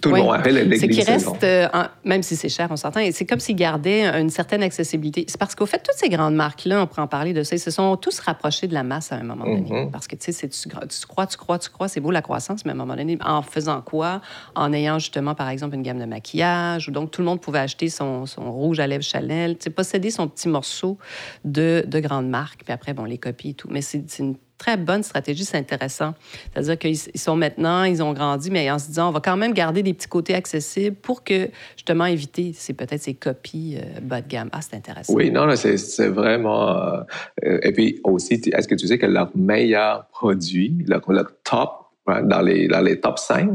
tout 0.00 0.10
le 0.10 0.22
monde 0.22 0.40
C'est 0.76 0.88
qu'il 0.88 1.04
reste, 1.04 1.44
euh, 1.44 1.68
même 2.04 2.22
si 2.22 2.36
c'est 2.36 2.48
cher, 2.48 2.68
on 2.70 2.76
s'entend, 2.76 3.00
c'est 3.12 3.26
comme 3.26 3.40
s'ils 3.40 3.56
gardaient 3.56 4.04
une 4.20 4.30
certaine 4.30 4.62
accessibilité. 4.62 5.24
C'est 5.28 5.38
parce 5.38 5.54
qu'au 5.54 5.66
fait, 5.66 5.78
toutes 5.78 5.96
ces 5.96 6.08
grandes 6.08 6.34
marques-là, 6.34 6.82
on 6.82 6.86
pourrait 6.86 7.02
en 7.02 7.08
parler 7.08 7.32
de 7.32 7.42
ça, 7.42 7.56
ils 7.56 7.60
se 7.60 7.70
sont 7.70 7.96
tous 7.96 8.20
rapprochés 8.20 8.66
de 8.66 8.74
la 8.74 8.82
masse 8.82 9.12
à 9.12 9.16
un 9.16 9.22
moment 9.22 9.44
donné. 9.44 9.68
Mm-hmm. 9.68 9.90
Parce 9.90 10.06
que, 10.06 10.16
tu 10.16 10.32
sais, 10.32 10.48
tu, 10.48 10.58
tu 10.58 10.68
crois, 11.06 11.26
tu 11.26 11.36
crois, 11.36 11.58
tu 11.58 11.70
crois, 11.70 11.88
c'est 11.88 12.00
beau 12.00 12.10
la 12.10 12.22
croissance, 12.22 12.64
mais 12.64 12.70
à 12.70 12.74
un 12.74 12.78
moment 12.78 12.96
donné, 12.96 13.18
en 13.24 13.42
faisant 13.42 13.80
quoi? 13.80 14.20
En 14.54 14.72
ayant 14.72 14.98
justement, 14.98 15.34
par 15.34 15.48
exemple, 15.48 15.74
une 15.74 15.82
gamme 15.82 15.98
de 15.98 16.04
maquillage, 16.04 16.88
où 16.88 16.92
donc 16.92 17.10
tout 17.10 17.20
le 17.20 17.26
monde 17.26 17.40
pouvait 17.40 17.60
acheter 17.60 17.88
son, 17.88 18.26
son 18.26 18.50
rouge 18.50 18.80
à 18.80 18.86
lèvres 18.86 19.04
Chanel, 19.04 19.56
tu 19.58 19.64
sais, 19.64 19.70
posséder 19.70 20.10
son 20.10 20.28
petit 20.28 20.48
morceau 20.48 20.98
de, 21.44 21.84
de 21.86 22.00
grandes 22.00 22.28
marques, 22.28 22.62
puis 22.64 22.72
après, 22.72 22.94
bon, 22.94 23.04
les 23.04 23.18
copies 23.18 23.50
et 23.50 23.54
tout. 23.54 23.68
Mais 23.70 23.82
c'est 23.82 24.18
une 24.18 24.36
très 24.62 24.76
bonne 24.76 25.02
stratégie, 25.02 25.44
c'est 25.44 25.56
intéressant. 25.56 26.14
C'est-à-dire 26.52 26.78
qu'ils 26.78 26.96
sont 26.96 27.34
maintenant, 27.34 27.82
ils 27.82 28.00
ont 28.00 28.12
grandi, 28.12 28.48
mais 28.48 28.70
en 28.70 28.78
se 28.78 28.86
disant, 28.86 29.08
on 29.08 29.12
va 29.12 29.20
quand 29.20 29.36
même 29.36 29.54
garder 29.54 29.82
des 29.82 29.92
petits 29.92 30.06
côtés 30.06 30.34
accessibles 30.34 30.94
pour 30.94 31.24
que, 31.24 31.48
justement, 31.76 32.06
éviter 32.06 32.52
c'est 32.54 32.72
peut-être 32.72 33.02
ces 33.02 33.14
copies 33.14 33.76
euh, 33.78 34.00
bas 34.00 34.20
de 34.20 34.28
gamme. 34.28 34.48
Ah, 34.52 34.60
c'est 34.62 34.76
intéressant. 34.76 35.14
Oui, 35.14 35.32
non, 35.32 35.48
c'est 35.56 36.08
vraiment... 36.08 36.78
Euh, 36.78 37.58
et 37.62 37.72
puis 37.72 38.00
aussi, 38.04 38.34
est-ce 38.34 38.68
que 38.68 38.76
tu 38.76 38.86
sais 38.86 38.98
que 38.98 39.06
leur 39.06 39.36
meilleur 39.36 40.06
produit, 40.12 40.84
leur, 40.86 41.02
top 41.42 41.70
dans 42.06 42.40
les, 42.40 42.68
dans 42.68 42.82
les 42.82 43.00
top 43.00 43.18
5, 43.18 43.50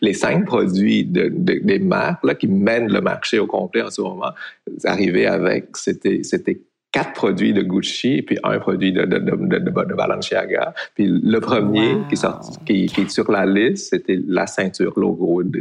les 0.00 0.14
cinq 0.14 0.46
produits 0.46 1.04
de, 1.04 1.28
des 1.28 1.78
marques 1.78 2.24
là, 2.24 2.34
qui 2.34 2.48
mènent 2.48 2.92
le 2.92 3.00
marché 3.00 3.38
au 3.38 3.46
complet 3.46 3.82
en 3.82 3.90
ce 3.90 4.00
moment, 4.00 4.32
arrivaient 4.84 5.26
avec, 5.26 5.76
c'était 5.76 6.60
quatre 6.92 7.12
produits 7.12 7.52
de 7.52 7.62
Gucci 7.62 8.14
et 8.14 8.22
puis 8.22 8.38
un 8.42 8.58
produit 8.58 8.92
de, 8.92 9.04
de, 9.04 9.18
de, 9.18 9.58
de 9.58 9.94
Balenciaga. 9.94 10.74
Puis 10.94 11.06
le 11.06 11.40
premier 11.40 11.98
qui, 12.08 12.16
sort, 12.16 12.40
qui, 12.66 12.86
qui, 12.86 13.02
est 13.02 13.10
sur 13.10 13.30
la 13.30 13.46
liste, 13.46 13.90
c'était 13.90 14.18
la 14.26 14.46
ceinture 14.46 14.92
logo 14.96 15.42
de, 15.42 15.60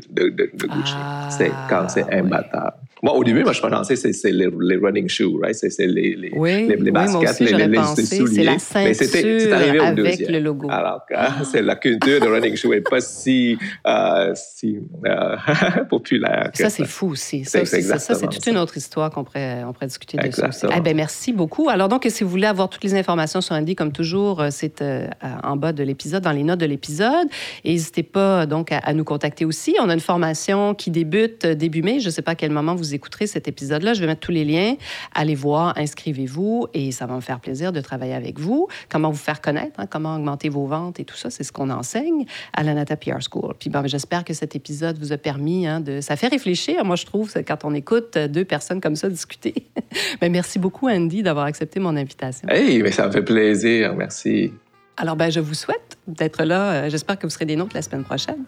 Gucci. 0.55 0.93
Ah, 0.95 1.29
c'est 1.29 1.51
quand 1.69 1.87
c'est 1.89 2.11
imbattable. 2.13 2.77
Moi, 3.01 3.13
au 3.13 3.23
début, 3.23 3.43
moi, 3.43 3.53
je 3.53 3.61
pensais 3.61 3.95
que 3.95 4.11
c'est 4.11 4.31
les, 4.31 4.49
les, 4.59 4.75
running 4.75 5.07
shoes, 5.07 5.39
right? 5.41 5.55
C'est 5.55 5.87
les, 5.87 6.15
les, 6.15 6.31
oui, 6.35 6.67
les, 6.67 6.75
les 6.75 6.91
baskets, 6.91 7.37
oui, 7.39 7.53
les, 7.53 7.67
les, 7.67 8.05
souliers. 8.05 8.27
C'est 8.27 8.43
la 8.43 8.59
ceinture 8.59 8.83
mais 8.83 8.93
c'est 8.93 9.51
arrivé 9.53 9.79
au 9.79 9.83
avec 9.83 9.95
deuxième. 9.95 10.31
le 10.33 10.39
logo. 10.39 10.67
Alors, 10.69 11.05
ah. 11.15 11.37
c'est 11.49 11.61
la 11.61 11.77
culture 11.77 12.19
de 12.19 12.27
running 12.27 12.57
shoe 12.57 12.71
n'est 12.71 12.81
pas 12.81 12.99
si, 12.99 13.57
euh, 13.87 14.33
si 14.35 14.79
euh, 15.05 15.37
populaire. 15.89 16.51
ça, 16.53 16.69
c'est 16.69 16.85
fou 16.85 17.11
aussi. 17.11 17.45
Ça, 17.45 17.63
c'est 17.63 17.81
ça, 17.81 18.27
toute 18.27 18.47
une 18.47 18.57
autre 18.57 18.75
histoire 18.75 19.09
qu'on 19.11 19.23
pourrait, 19.23 19.63
on 19.65 19.71
pourrait 19.71 19.87
discuter 19.87 20.17
exactement. 20.19 20.49
dessus. 20.49 20.77
Eh 20.77 20.81
ben, 20.81 20.97
merci 20.97 21.18
beaucoup. 21.34 21.69
Alors, 21.69 21.89
donc, 21.89 22.05
si 22.10 22.23
vous 22.23 22.29
voulez 22.29 22.47
avoir 22.47 22.69
toutes 22.69 22.84
les 22.84 22.95
informations 22.95 23.41
sur 23.41 23.55
Andy, 23.55 23.75
comme 23.75 23.91
toujours, 23.91 24.41
euh, 24.41 24.47
c'est 24.51 24.82
euh, 24.82 25.08
en 25.43 25.58
bas 25.58 25.73
de 25.73 25.84
l'épisode, 25.84 26.23
dans 26.23 26.32
les 26.32 26.43
notes 26.43 26.60
de 26.60 26.65
l'épisode. 26.65 27.27
N'hésitez 27.65 28.03
pas, 28.03 28.45
donc, 28.45 28.71
à, 28.71 28.93
nous 28.93 29.03
contacter 29.03 29.45
aussi. 29.45 29.75
On 29.82 29.89
a 29.89 29.93
une 29.93 29.99
formation 29.99 30.73
qui 30.73 30.91
débute 30.91 31.45
début 31.45 31.82
mai. 31.82 31.99
Je 31.99 32.05
ne 32.05 32.12
sais 32.12 32.21
pas 32.21 32.32
à 32.32 32.36
quel 32.36 32.51
moment 32.51 32.75
vous 32.75 32.93
écouterez 32.93 33.27
cet 33.27 33.47
épisode-là, 33.47 33.93
je 33.93 34.01
vais 34.01 34.08
mettre 34.08 34.21
tous 34.21 34.32
les 34.32 34.45
liens. 34.45 34.75
Allez 35.13 35.36
voir, 35.36 35.73
inscrivez-vous 35.77 36.67
et 36.73 36.91
ça 36.91 37.05
va 37.05 37.15
me 37.15 37.21
faire 37.21 37.39
plaisir 37.39 37.71
de 37.71 37.82
travailler 37.82 38.13
avec 38.13 38.39
vous. 38.39 38.67
Comment 38.89 39.10
vous 39.10 39.17
faire 39.17 39.41
connaître, 39.41 39.79
hein, 39.79 39.88
comment 39.89 40.15
augmenter 40.15 40.49
vos 40.49 40.65
ventes 40.65 40.99
et 40.99 41.05
tout 41.05 41.15
ça, 41.15 41.29
c'est 41.29 41.43
ce 41.43 41.51
qu'on 41.51 41.69
enseigne 41.69 42.25
à 42.53 42.63
la 42.63 42.73
Nata 42.73 42.95
PR 42.95 43.19
School. 43.21 43.53
Puis 43.60 43.69
ben, 43.69 43.86
j'espère 43.88 44.23
que 44.23 44.34
cet 44.34 44.55
épisode 44.55 44.97
vous 44.99 45.12
a 45.12 45.17
permis 45.17 45.67
hein, 45.67 45.82
de... 45.82 46.01
Ça 46.01 46.15
fait 46.15 46.27
réfléchir, 46.27 46.86
moi 46.86 46.95
je 46.95 47.05
trouve, 47.05 47.34
quand 47.45 47.65
on 47.65 47.73
écoute 47.73 48.17
deux 48.17 48.45
personnes 48.45 48.82
comme 48.82 48.95
ça 48.95 49.10
discuter. 49.10 49.67
mais 50.21 50.29
merci 50.29 50.60
beaucoup 50.60 50.88
Andy 50.88 51.08
d'avoir 51.23 51.45
accepté 51.45 51.79
mon 51.79 51.95
invitation. 51.95 52.47
Hey, 52.49 52.81
mais 52.81 52.91
ça 52.91 53.07
me 53.07 53.11
fait 53.11 53.21
plaisir, 53.21 53.95
merci. 53.95 54.53
Alors, 54.97 55.15
ben, 55.15 55.31
je 55.31 55.39
vous 55.39 55.53
souhaite 55.53 55.97
d'être 56.07 56.43
là. 56.43 56.71
Euh, 56.71 56.89
j'espère 56.89 57.17
que 57.17 57.25
vous 57.25 57.31
serez 57.31 57.45
des 57.45 57.55
nôtres 57.55 57.75
la 57.75 57.81
semaine 57.81 58.03
prochaine. 58.03 58.43